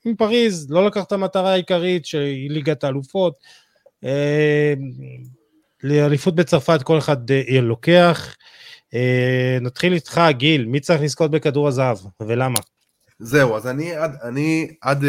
[0.06, 3.34] עם פריז לא לקח את המטרה העיקרית שהיא ליגת האלופות.
[5.84, 7.18] לאליפות בצרפת כל אחד
[7.62, 8.36] לוקח.
[9.62, 12.60] נתחיל איתך, גיל, מי צריך לזכות בכדור הזהב ולמה?
[13.20, 15.06] זהו, אז אני עד, אני עד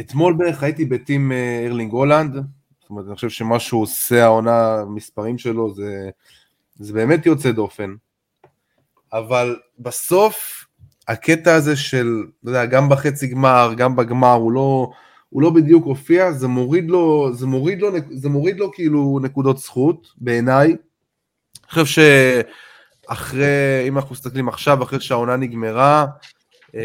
[0.00, 1.32] אתמול בערך הייתי בטים
[1.66, 2.36] ארלינג הולנד,
[2.86, 6.10] זאת אומרת, אני חושב שמה שהוא עושה העונה, המספרים שלו, זה,
[6.74, 7.94] זה באמת יוצא דופן.
[9.12, 10.64] אבל בסוף,
[11.08, 14.90] הקטע הזה של, אתה יודע, גם בחצי גמר, גם בגמר, הוא לא,
[15.28, 19.58] הוא לא בדיוק הופיע, זה מוריד לו, זה מוריד לו, זה מוריד לו כאילו נקודות
[19.58, 20.66] זכות, בעיניי.
[20.66, 22.02] אני חושב
[23.06, 26.06] שאחרי, אם אנחנו מסתכלים עכשיו, אחרי שהעונה נגמרה,
[26.74, 26.80] אמ,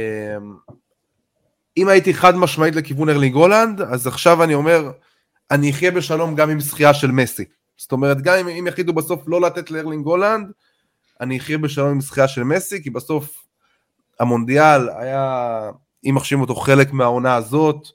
[1.78, 4.92] אם הייתי חד משמעית לכיוון ארלינג הולנד, אז עכשיו אני אומר,
[5.52, 7.46] אני אחיה בשלום גם עם זכייה של מסי.
[7.78, 10.52] זאת אומרת, גם אם, אם יחליטו בסוף לא לתת לארלינג הולנד,
[11.22, 13.44] אני אחיה בשלום עם זכייה של מסי, כי בסוף
[14.20, 15.70] המונדיאל היה,
[16.10, 17.88] אם מחשיבים אותו חלק מהעונה הזאת,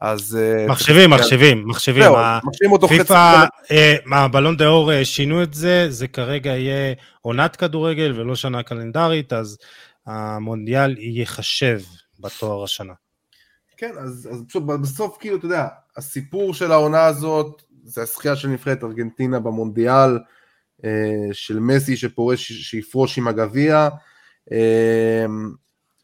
[0.00, 0.38] אז...
[0.40, 2.02] אה, מחשבים, מחשבים, מחשבים.
[2.02, 2.98] זהו, מחשבים אותו חצי...
[2.98, 8.36] פיפ"א, אה, הבלון דה אור אה, שינו את זה, זה כרגע יהיה עונת כדורגל ולא
[8.36, 9.58] שנה קלנדרית, אז
[10.06, 11.80] המונדיאל ייחשב
[12.20, 12.92] בתואר השנה.
[13.76, 15.66] כן, אז, אז פשוט בסוף, כאילו, אתה יודע,
[15.98, 20.18] הסיפור של העונה הזאת, זה הזכייה של נבחרת ארגנטינה במונדיאל,
[21.32, 23.88] של מסי שפורש, שיפרוש עם הגביע,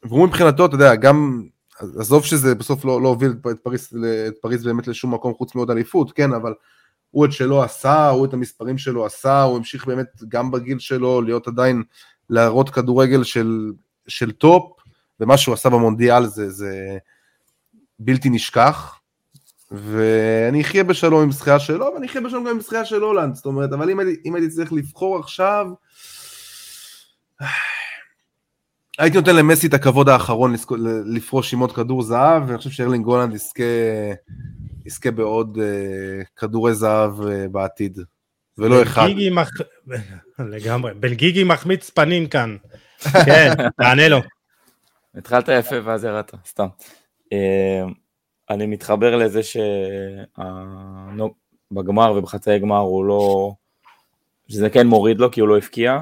[0.02, 1.42] והוא מבחינתו, אתה יודע, גם
[1.98, 3.88] עזוב שזה בסוף לא, לא הוביל את פריז,
[4.28, 6.54] את פריז באמת לשום מקום חוץ מעוד אליפות, כן, אבל
[7.10, 11.22] הוא את שלו עשה, הוא את המספרים שלו עשה, הוא המשיך באמת גם בגיל שלו
[11.22, 11.82] להיות עדיין,
[12.30, 13.72] להראות כדורגל של,
[14.08, 14.72] של top,
[15.20, 16.98] ומה שהוא עשה במונדיאל זה, זה
[17.98, 19.00] בלתי נשכח,
[19.76, 23.46] ואני אחיה בשלום עם זכייה שלו, ואני אחיה בשלום גם עם זכייה של הולנד, זאת
[23.46, 25.66] אומרת, אבל אם, אם הייתי צריך לבחור עכשיו,
[28.98, 30.54] הייתי נותן למסי את הכבוד האחרון
[31.06, 33.62] לפרוש עם עוד כדור זהב, ואני חושב שארלינג הולנד יזכה,
[34.86, 35.60] יזכה בעוד uh,
[36.36, 37.98] כדורי זהב uh, בעתיד,
[38.58, 39.06] ולא אחד.
[39.30, 39.50] מח...
[40.38, 42.56] לגמרי, בלגיגי מחמיץ פנים כאן.
[43.26, 44.20] כן, תענה לו.
[45.14, 46.66] התחלת יפה ואז ירדת, סתם.
[48.50, 49.40] אני מתחבר לזה
[51.70, 53.52] שבגמר ובחצי גמר הוא לא...
[54.48, 55.98] שזה כן מוריד לו כי הוא לא הבקיע.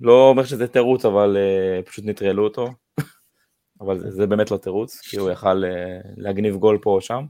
[0.00, 2.68] לא אומר שזה תירוץ, אבל uh, פשוט נטרלו אותו.
[3.80, 7.24] אבל זה, זה באמת לא תירוץ, כי הוא יכל uh, להגניב גול פה או שם.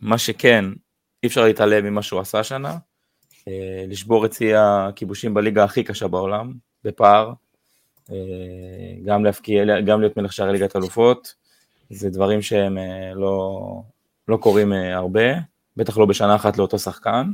[0.00, 0.64] מה שכן,
[1.22, 2.76] אי אפשר להתעלם ממה שהוא עשה השנה.
[3.88, 6.52] לשבור את שיא הכיבושים בליגה הכי קשה בעולם,
[6.84, 7.32] בפער.
[9.04, 11.34] גם להפקיע, גם להיות מלך שערי ליגת אלופות.
[11.90, 13.60] זה דברים שהם uh, לא,
[14.28, 15.22] לא קורים uh, הרבה,
[15.76, 17.30] בטח לא בשנה אחת לאותו שחקן.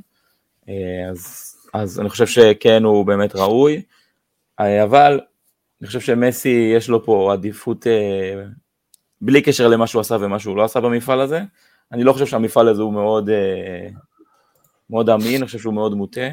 [0.67, 0.71] Uh,
[1.11, 3.83] אז אז אני חושב שכן הוא באמת ראוי,
[4.61, 5.21] אה, אבל
[5.81, 8.45] אני חושב שמסי יש לו פה עדיפות אה,
[9.21, 11.41] בלי קשר למה שהוא עשה ומה שהוא לא עשה במפעל הזה.
[11.93, 13.89] אני לא חושב שהמפעל הזה הוא מאוד, אה,
[14.91, 16.29] מאוד אמין, אני חושב שהוא מאוד מוטה.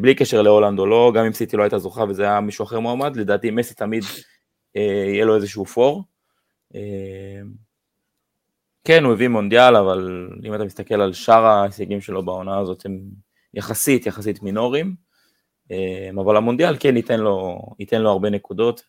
[0.00, 2.80] בלי קשר להולנד או לא, גם אם סיטי לא הייתה זוכה וזה היה מישהו אחר
[2.80, 4.04] מועמד, לדעתי מסי תמיד
[4.74, 6.04] יהיה לו איזשהו פור.
[8.84, 13.00] כן, הוא הביא מונדיאל, אבל אם אתה מסתכל על שאר ההישגים שלו בעונה הזאת, הם
[13.54, 14.94] יחסית, יחסית מינוריים,
[15.70, 18.82] אמ, אבל המונדיאל כן ייתן לו, ייתן לו הרבה נקודות,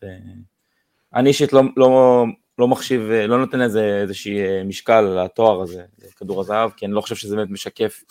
[1.12, 2.24] ואני אישית לא, לא,
[2.58, 5.84] לא מחשיב, לא נותן לזה איזושהי אה, משקל לתואר הזה,
[6.16, 8.02] כדור הזהב, כי אני לא חושב שזה באמת משקף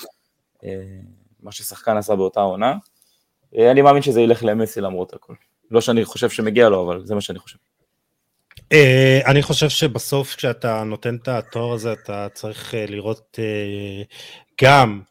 [0.63, 0.99] אה,
[1.41, 2.75] מה ששחקן עשה באותה עונה.
[3.57, 5.33] אה, אני מאמין שזה ילך למסי למרות הכל.
[5.71, 7.57] לא שאני חושב שמגיע לו, אבל זה מה שאני חושב.
[9.25, 13.39] אני חושב שבסוף כשאתה נותן את התואר הזה, אתה צריך לראות
[14.61, 15.01] גם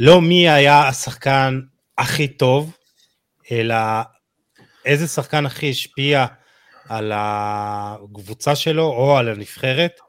[0.00, 1.60] לא מי היה השחקן
[1.98, 2.76] הכי טוב,
[3.52, 3.76] אלא
[4.84, 6.26] איזה שחקן הכי השפיע
[6.88, 10.00] על הקבוצה שלו או על הנבחרת,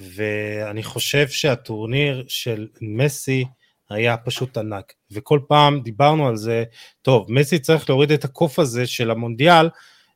[0.00, 3.44] ואני חושב שהטורניר של מסי
[3.90, 6.64] היה פשוט ענק, וכל פעם דיברנו על זה,
[7.02, 9.68] טוב, מסי צריך להוריד את הקוף הזה של המונדיאל,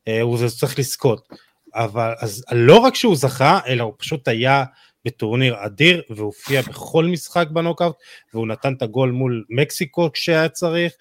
[0.07, 1.27] אה, הוא צריך לזכות,
[1.75, 4.63] אבל אז לא רק שהוא זכה, אלא הוא פשוט היה
[5.05, 7.95] בטורניר אדיר והופיע בכל משחק בנוקאוט
[8.33, 10.93] והוא נתן את הגול מול מקסיקו כשהיה צריך.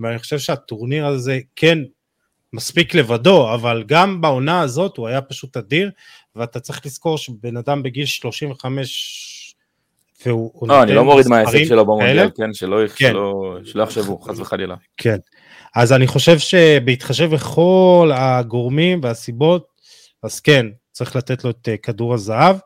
[0.00, 1.78] ואני חושב שהטורניר הזה כן
[2.52, 5.90] מספיק לבדו אבל גם בעונה הזאת הוא היה פשוט אדיר
[6.36, 9.32] ואתה צריך לזכור שבן אדם בגיל 35
[10.26, 13.10] והוא לא, אני לא מוריד מההישג שלו במונדיאל, כן, שלא, כן.
[13.10, 14.74] שלא, שלא יחשבו, חס וחלילה.
[14.96, 15.16] כן,
[15.74, 19.66] אז אני חושב שבהתחשב בכל הגורמים והסיבות,
[20.22, 22.56] אז כן, צריך לתת לו את כדור הזהב.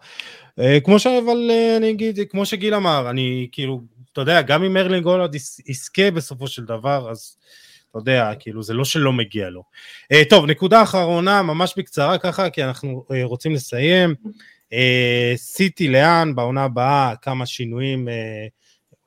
[0.59, 1.07] אה, כמו ש...
[1.07, 3.80] אבל אה, אני אגיד, כמו שגיל אמר, אני כאילו,
[4.12, 5.34] אתה יודע, גם אם ארלינג הולנד
[5.66, 7.36] יזכה בסופו של דבר, אז
[7.90, 9.62] אתה יודע, כאילו, זה לא שלא מגיע לו.
[10.12, 14.14] אה, טוב, נקודה אחרונה, ממש בקצרה ככה, כי אנחנו רוצים לסיים.
[15.37, 18.09] סיטי לאן, בעונה הבאה, כמה שינויים,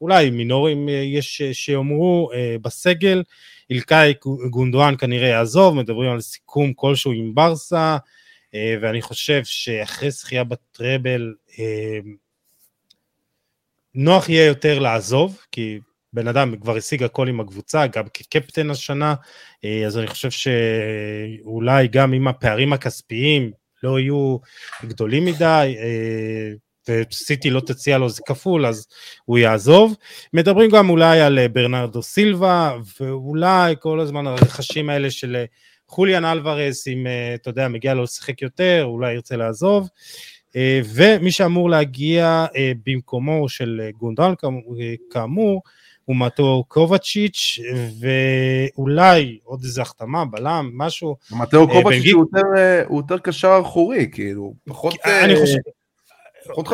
[0.01, 2.29] אולי מינורים יש שיאמרו
[2.61, 3.23] בסגל.
[3.69, 4.13] אילקאי
[4.49, 7.97] גונדואן כנראה יעזוב, מדברים על סיכום כלשהו עם ברסה,
[8.55, 11.99] אה, ואני חושב שאחרי זכייה בטראבל, אה,
[13.95, 15.79] נוח יהיה יותר לעזוב, כי
[16.13, 19.15] בן אדם כבר השיג הכל עם הקבוצה, גם כקפטן השנה,
[19.65, 23.51] אה, אז אני חושב שאולי גם אם הפערים הכספיים
[23.83, 24.37] לא יהיו
[24.85, 25.75] גדולים מדי,
[26.89, 28.87] וסיטי לא תציע לו זה כפול, אז
[29.25, 29.95] הוא יעזוב.
[30.33, 35.43] מדברים גם אולי על ברנרדו סילבה, ואולי כל הזמן הרכשים האלה של
[35.87, 39.89] חוליאן אלוורס, אם אתה יודע, מגיע לו לשחק יותר, אולי ירצה לעזוב.
[40.55, 44.33] אה, ומי שאמור להגיע אה, במקומו של אה, גונדרן
[45.11, 45.61] כאמור,
[46.05, 47.59] הוא מטאו קובצ'יץ',
[47.99, 51.15] ואולי עוד איזה החתמה, בלם, משהו.
[51.31, 52.13] מטאו קובצ'יץ'
[52.87, 54.95] הוא יותר קשר אחורי, כאילו, פחות...
[55.23, 55.57] אני חושב...
[56.49, 56.71] פחות 50-50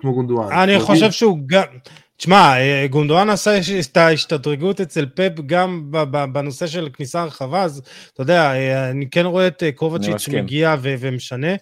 [0.00, 0.52] כמו גונדואן.
[0.52, 1.62] אני חושב שהוא גם...
[2.16, 2.54] תשמע,
[2.90, 3.58] גונדואן עשה
[3.90, 5.92] את ההשתדרגות אצל פפ גם
[6.32, 7.82] בנושא של כניסה רחבה, אז
[8.12, 8.52] אתה יודע,
[8.90, 11.54] אני כן רואה את קובצ'יץ' מגיע ומשנה.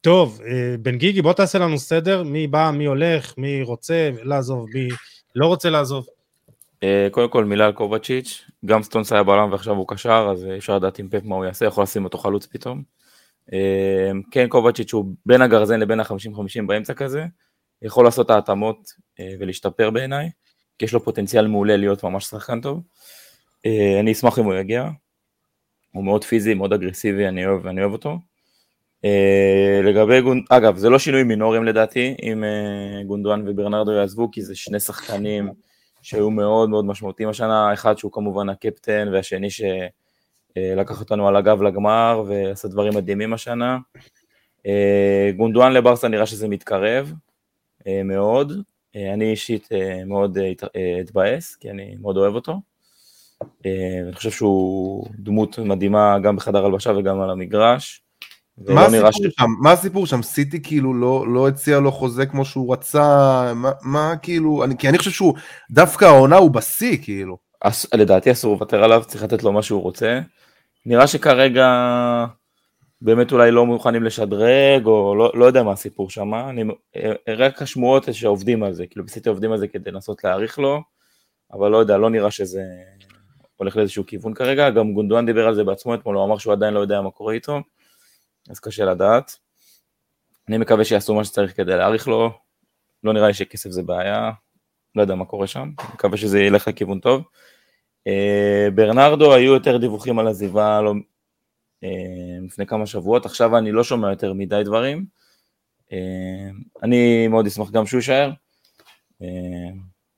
[0.00, 4.10] אה, טוב, אה, בן גיגי, בוא תעשה לנו סדר, מי בא, מי הולך, מי רוצה
[4.22, 4.88] לעזוב, מי
[5.34, 6.06] לא רוצה לעזוב.
[6.82, 10.76] אה, קודם כל מילה על קובצ'יץ', גם סטונס היה בעולם ועכשיו הוא קשר, אז אפשר
[10.76, 12.82] לדעת עם פפ מה הוא יעשה, יכול לשים אותו חלוץ פתאום.
[14.30, 17.24] כן, קובצ'יץ' הוא בין הגרזן לבין ה-50-50 באמצע כזה,
[17.82, 18.92] יכול לעשות את ההתאמות
[19.38, 20.30] ולהשתפר בעיניי,
[20.78, 22.82] כי יש לו פוטנציאל מעולה להיות ממש שחקן טוב.
[24.00, 24.88] אני אשמח אם הוא יגיע,
[25.92, 28.18] הוא מאוד פיזי, מאוד אגרסיבי, אני אוהב, אני אוהב אותו.
[29.06, 30.44] Uh, לגבי גונד...
[30.48, 35.48] אגב, זה לא שינוי מינוריים לדעתי, אם uh, גונדואן וברנרדו יעזבו, כי זה שני שחקנים
[36.02, 41.62] שהיו מאוד מאוד משמעותיים השנה, אחד שהוא כמובן הקפטן, והשני שלקח uh, אותנו על הגב
[41.62, 43.78] לגמר, ועשה דברים מדהימים השנה.
[45.36, 47.12] גונדואן לברסה נראה שזה מתקרב
[48.04, 48.52] מאוד,
[48.96, 49.68] אני אישית
[50.06, 50.38] מאוד
[51.00, 52.60] אתבאס, כי אני מאוד אוהב אותו.
[53.64, 58.02] אני חושב שהוא דמות מדהימה גם בחדר הלבשה וגם על המגרש.
[58.68, 59.20] מה הסיפור, ש...
[59.40, 59.46] שם?
[59.60, 60.22] מה הסיפור שם?
[60.22, 64.88] סיטי כאילו לא, לא הציע לו חוזה כמו שהוא רצה, מה, מה כאילו, אני, כי
[64.88, 65.34] אני חושב שהוא,
[65.70, 67.38] דווקא העונה הוא בשיא כאילו.
[67.60, 70.20] אס, לדעתי אסור לוותר עליו, צריך לתת לו מה שהוא רוצה.
[70.86, 71.66] נראה שכרגע
[73.02, 76.64] באמת אולי לא מוכנים לשדרג, או לא, לא יודע מה הסיפור שם, אני
[77.28, 80.82] רק השמועות שעובדים על זה, כאילו בסיטי עובדים על זה כדי לנסות להעריך לו,
[81.52, 82.62] אבל לא יודע, לא נראה שזה
[83.56, 86.74] הולך לאיזשהו כיוון כרגע, גם גונדואן דיבר על זה בעצמו אתמול, הוא אמר שהוא עדיין
[86.74, 87.60] לא יודע מה קורה איתו.
[88.48, 89.38] אז קשה לדעת.
[90.48, 92.32] אני מקווה שיעשו מה שצריך כדי להאריך לו,
[93.04, 94.30] לא נראה לי שכסף זה בעיה,
[94.94, 97.22] לא יודע מה קורה שם, מקווה שזה ילך לכיוון טוב.
[98.06, 100.94] אה, ברנרדו היו יותר דיווחים על עזיבה לא,
[101.84, 101.88] אה,
[102.46, 105.04] לפני כמה שבועות, עכשיו אני לא שומע יותר מדי דברים.
[105.92, 106.50] אה,
[106.82, 108.30] אני מאוד אשמח גם שהוא יישאר.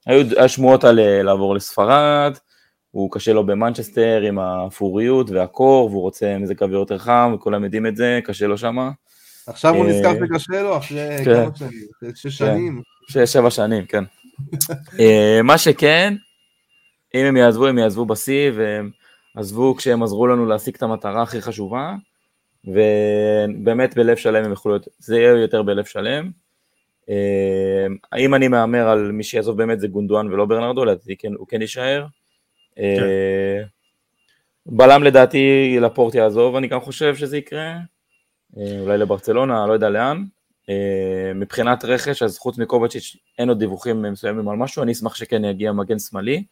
[0.07, 2.39] היו שמועות על לעבור לספרד,
[2.93, 7.87] הוא קשה לו במנצ'סטר עם האפוריות והקור, והוא רוצה מזג אוויר יותר חם, וכולם יודעים
[7.87, 8.91] את זה, קשה לו שמה.
[9.47, 11.45] עכשיו הוא נזכר שקשה לו אחרי כן.
[11.45, 12.31] כמה שנים, שש כן.
[12.31, 12.83] שנים.
[13.09, 14.05] שש, שבע שנים, כן.
[15.01, 16.15] אה, מה שכן,
[17.15, 18.91] אם הם יעזבו, הם יעזבו בשיא, והם
[19.37, 21.95] עזבו כשהם עזרו לנו להשיג את המטרה הכי חשובה,
[22.65, 26.31] ובאמת בלב שלם הם יוכלו להיות, זה יהיה יותר בלב שלם.
[27.09, 31.47] אה, האם אני מהמר על מי שיעזוב באמת זה גונדואן ולא ברנרדו, לדעתי כן, הוא
[31.49, 32.07] כן יישאר.
[32.77, 32.83] כן.
[32.83, 33.63] אה,
[34.67, 37.77] בלם לדעתי לפורט יעזוב, אני גם חושב שזה יקרה,
[38.59, 40.25] אה, אולי לברצלונה, לא יודע לאן.
[40.71, 45.45] אה, מבחינת רכש, אז חוץ מקובצ'יץ' אין עוד דיווחים מסוימים על משהו, אני אשמח שכן
[45.45, 46.45] יגיע מגן שמאלי.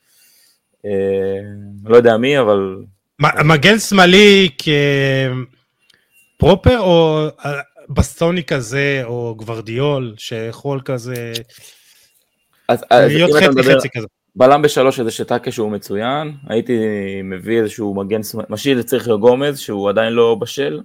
[1.85, 2.77] לא יודע מי, אבל...
[3.45, 4.49] מגן שמאלי
[6.37, 7.27] כפרופר או
[7.89, 11.33] בסטוני כזה, או גוורדיול, שיכול כזה...
[12.93, 14.07] להיות חצי חצי כזה.
[14.37, 16.78] בלם בשלוש איזה שטקה שהוא מצוין, הייתי
[17.24, 20.81] מביא איזשהו מגן, משאיר את צריכיו גומז שהוא עדיין לא בשל,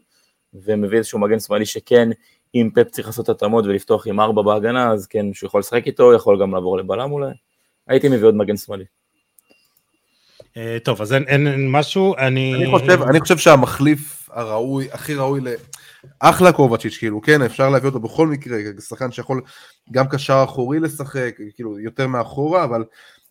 [0.54, 2.10] ומביא איזשהו מגן שמאלי שכן,
[2.56, 6.14] אם פפ צריך לעשות התאמות ולפתוח עם ארבע בהגנה, אז כן, שהוא יכול לשחק איתו,
[6.14, 7.32] יכול גם לעבור לבלם אולי,
[7.88, 8.86] הייתי מביא עוד מגן שמאלי.
[10.58, 12.56] אה, טוב, אז אין, אין משהו, אני...
[12.56, 15.48] אני חושב, אני חושב שהמחליף הראוי, הכי ראוי ל...
[16.20, 19.42] אחלה קובצ'יץ', כאילו, כן, אפשר להביא אותו בכל מקרה, שחקן שיכול
[19.92, 22.84] גם קשר אחורי לשחק, כאילו, יותר מאחורה, אבל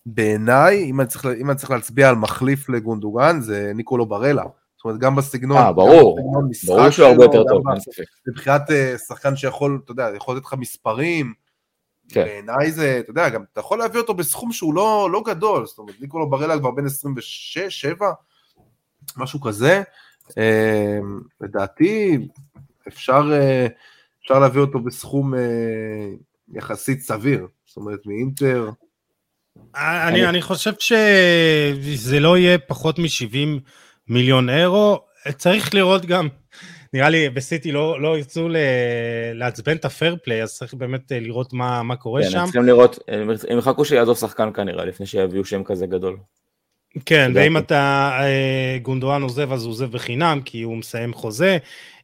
[0.06, 1.00] בעיניי, אם
[1.40, 4.44] אם אני צריך להצביע על מחליף לגונדוגן, זה ניקולו ברלה.
[4.76, 6.18] זאת אומרת, גם בסגנון, אה, ברור,
[6.66, 8.04] ברור שהוא הרבה יותר טוב, ספק.
[8.28, 11.34] מבחינת אה, שחקן שיכול, אתה יודע, יכול לתת לך מספרים,
[12.08, 12.24] כן.
[12.24, 15.78] בעיניי זה, אתה יודע, גם אתה יכול להביא אותו בסכום שהוא לא, לא גדול, זאת
[15.78, 18.12] אומרת, ניקולו ברלה כבר בין 26, 7,
[19.16, 19.82] משהו כזה.
[20.38, 20.98] אה,
[21.40, 22.28] לדעתי,
[22.88, 23.30] אפשר,
[24.22, 25.34] אפשר להביא אותו בסכום
[26.52, 28.70] יחסית סביר, זאת אומרת, מאינטר.
[29.76, 33.60] אני, אני חושב שזה לא יהיה פחות מ-70
[34.08, 35.00] מיליון אירו,
[35.36, 36.28] צריך לראות גם,
[36.92, 38.48] נראה לי בסיטי לא, לא ירצו
[39.34, 42.44] לעצבן את הפייר פליי, אז צריך באמת אה, לראות מה, מה קורה כן, שם.
[42.44, 42.98] צריכים לראות,
[43.48, 46.16] הם יחכו שיעזוב שחקן כנראה, לפני שיביאו שם כזה גדול.
[47.06, 51.58] כן, ואם אתה אה, גונדואן עוזב, אז הוא עוזב בחינם, כי הוא מסיים חוזה.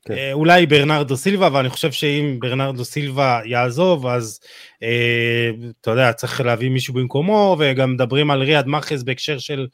[0.04, 0.14] כן.
[0.14, 4.40] אה, אולי ברנרדו סילבה, אבל אני חושב שאם ברנרדו סילבה יעזוב, אז
[4.82, 9.66] אה, אתה יודע, צריך להביא מישהו במקומו, וגם מדברים על ריאד מאחז בהקשר של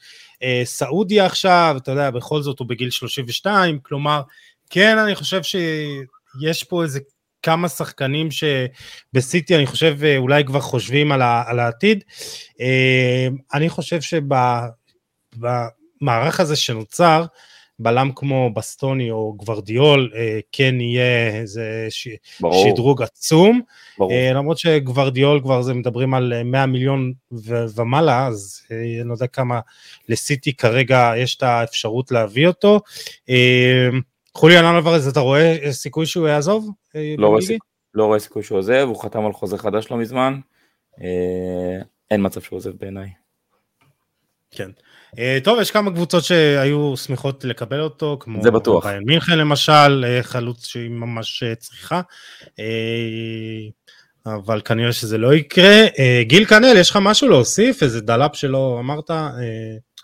[0.42, 4.22] אה, סעודיה עכשיו, אתה יודע, בכל זאת הוא בגיל 32, כלומר,
[4.70, 7.00] כן, אני חושב שיש פה איזה
[7.42, 12.04] כמה שחקנים שבסיטי אני חושב אולי כבר חושבים על, ה, על העתיד.
[13.54, 13.98] אני חושב
[15.40, 17.24] שבמערך הזה שנוצר,
[17.78, 22.08] בלם כמו בסטוני או גוורדיול אה, כן יהיה איזה ש...
[22.52, 23.60] שדרוג עצום,
[23.98, 24.12] ברור.
[24.12, 29.12] אה, למרות שגוורדיול כבר זה מדברים על 100 מיליון ו- ומעלה, אז אה, אני לא
[29.12, 29.60] יודע כמה
[30.08, 32.80] לסיטי כרגע יש את האפשרות להביא אותו.
[34.34, 36.70] חוליאן אלוורז, אתה רואה סיכוי שהוא יעזוב?
[37.18, 37.62] לא רואה, סיכ...
[37.94, 40.40] לא רואה סיכוי שהוא עוזב, הוא חתם על חוזה חדש לא מזמן,
[42.10, 43.08] אין מצב שהוא עוזב בעיניי.
[44.50, 44.70] כן.
[45.18, 48.42] אה, טוב, יש כמה קבוצות שהיו שמחות לקבל אותו, כמו...
[48.42, 48.86] זה בטוח.
[48.86, 52.00] ביין מינכן למשל, אה, חלוץ שהיא ממש אה, צריכה.
[54.26, 55.84] אבל כנראה שזה לא יקרה.
[56.22, 57.82] גיל קנאל, יש לך משהו להוסיף?
[57.82, 59.10] איזה דלאפ שלא אמרת?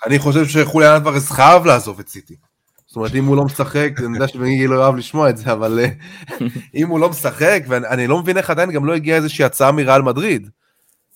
[0.07, 2.35] אני חושב שחוליאן אלוורז חייב לעזוב את סיטי.
[2.87, 5.79] זאת אומרת, אם הוא לא משחק, אני יודע שבגיל לא אוהב לשמוע את זה, אבל
[6.75, 10.03] אם הוא לא משחק, ואני לא מבין איך עדיין גם לא הגיעה איזושהי הצעה מריאל
[10.03, 10.49] מדריד,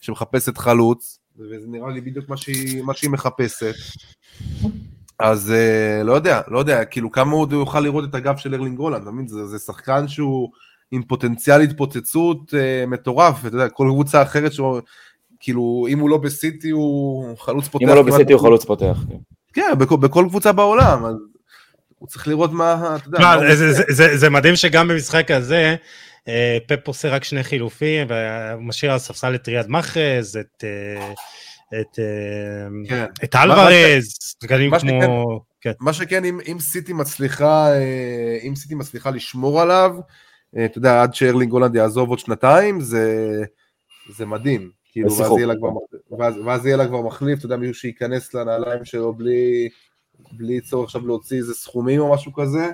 [0.01, 3.75] שמחפשת חלוץ, וזה נראה לי בדיוק מה שהיא, מה שהיא מחפשת.
[5.19, 8.55] אז uh, לא יודע, לא יודע, כאילו כמה עוד הוא יוכל לראות את הגב של
[8.55, 9.29] ארלינג רולנד, אתה מבין?
[9.29, 10.51] זה, זה שחקן שהוא
[10.91, 14.81] עם פוטנציאל התפוצצות uh, מטורף, אתה יודע, כל קבוצה אחרת שהוא,
[15.41, 17.85] כאילו, אם הוא לא בסיטי הוא חלוץ פותח.
[17.85, 18.99] אם הוא לא בסיטי הוא חלוץ פותח.
[19.09, 19.17] כן,
[19.53, 21.15] כן בכל, בכל קבוצה בעולם, אז
[21.99, 23.19] הוא צריך לראות מה, אתה יודע.
[23.19, 25.77] מה, זה, זה, זה, זה, זה מדהים שגם במשחק הזה,
[26.67, 30.65] פפ עושה רק שני חילופים, ומשאיר על הספסל את ריאד מאחז, את...
[30.65, 31.13] אה,
[31.81, 33.05] את, אה, כן.
[33.25, 35.41] את אלוורז, שחקנים כמו...
[35.61, 35.73] כן.
[35.81, 37.69] מה שכן, אם, אם סיטי מצליחה,
[38.49, 39.97] אם סיטי מצליחה לשמור עליו,
[40.65, 43.43] אתה יודע, עד שארלינג הולנד יעזוב עוד שנתיים, זה,
[44.17, 44.71] זה מדהים.
[44.93, 45.69] כאילו, ואז יהיה, כבר,
[46.19, 49.69] ואז, ואז יהיה לה כבר מחליף, אתה יודע, מישהו שייכנס לנעליים שלו בלי,
[50.33, 52.71] בלי צורך עכשיו להוציא איזה סכומים או משהו כזה,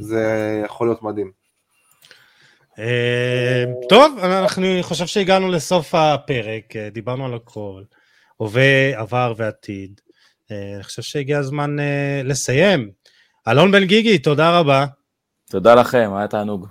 [0.00, 1.39] זה יכול להיות מדהים.
[2.78, 4.18] אה, טוב,
[4.58, 7.82] אני חושב שהגענו לסוף הפרק, אה, דיברנו על הכל,
[8.36, 10.00] הווה, עבר ועתיד.
[10.50, 11.76] אה, אני חושב שהגיע הזמן
[12.24, 12.90] לסיים.
[13.48, 14.86] אלון בן גיגי, תודה רבה.
[15.50, 16.66] תודה לכם, היה תענוג.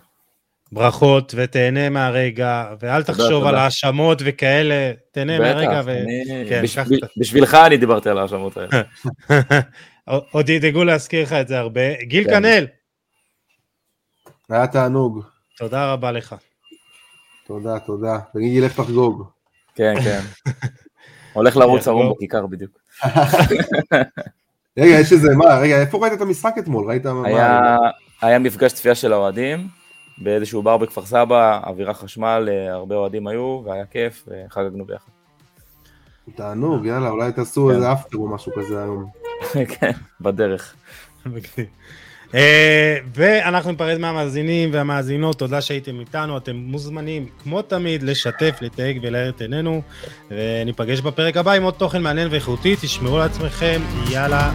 [0.72, 5.82] ברכות, ותהנה מהרגע, ואל תחשוב על האשמות וכאלה, תהנה מהרגע.
[5.86, 6.00] ו...
[6.50, 6.64] כן,
[7.18, 8.82] בשבילך אני דיברתי על האשמות האלה.
[10.32, 12.04] עוד ידאגו להזכיר לך את זה הרבה.
[12.04, 12.30] גיל כן.
[12.30, 12.66] כנל.
[14.50, 15.24] היה תענוג.
[15.60, 16.36] תודה רבה לך.
[17.48, 18.20] תודה, תודה.
[18.34, 19.24] תגידי, לך תחגוג.
[19.76, 20.20] כן, כן.
[21.34, 22.72] הולך לרוץ ערום בכיכר בדיוק.
[24.78, 26.90] רגע, יש איזה, מה, רגע, איפה ראית את המשחק אתמול?
[26.90, 27.78] ראית מה...
[28.22, 29.68] היה מפגש צפייה של האוהדים,
[30.18, 35.12] באיזשהו בר בכפר סבא, אווירה חשמל, אה, הרבה אוהדים היו, והיה כיף, וחגגנו ביחד.
[36.36, 37.76] תענוג, יאללה, אולי תעשו כן.
[37.76, 39.10] איזה אפטר או משהו כזה היום.
[39.80, 39.92] כן,
[40.22, 40.76] בדרך.
[42.36, 49.30] אה, ואנחנו ניפרד מהמאזינים והמאזינות, תודה שהייתם איתנו, אתם מוזמנים כמו תמיד לשתף, לתייג ולהאר
[49.30, 49.82] את עינינו,
[50.32, 53.82] וניפגש בפרק הבא עם עוד תוכן מעניין ואיכותי, תשמרו לעצמכם,
[54.12, 54.52] יאללה,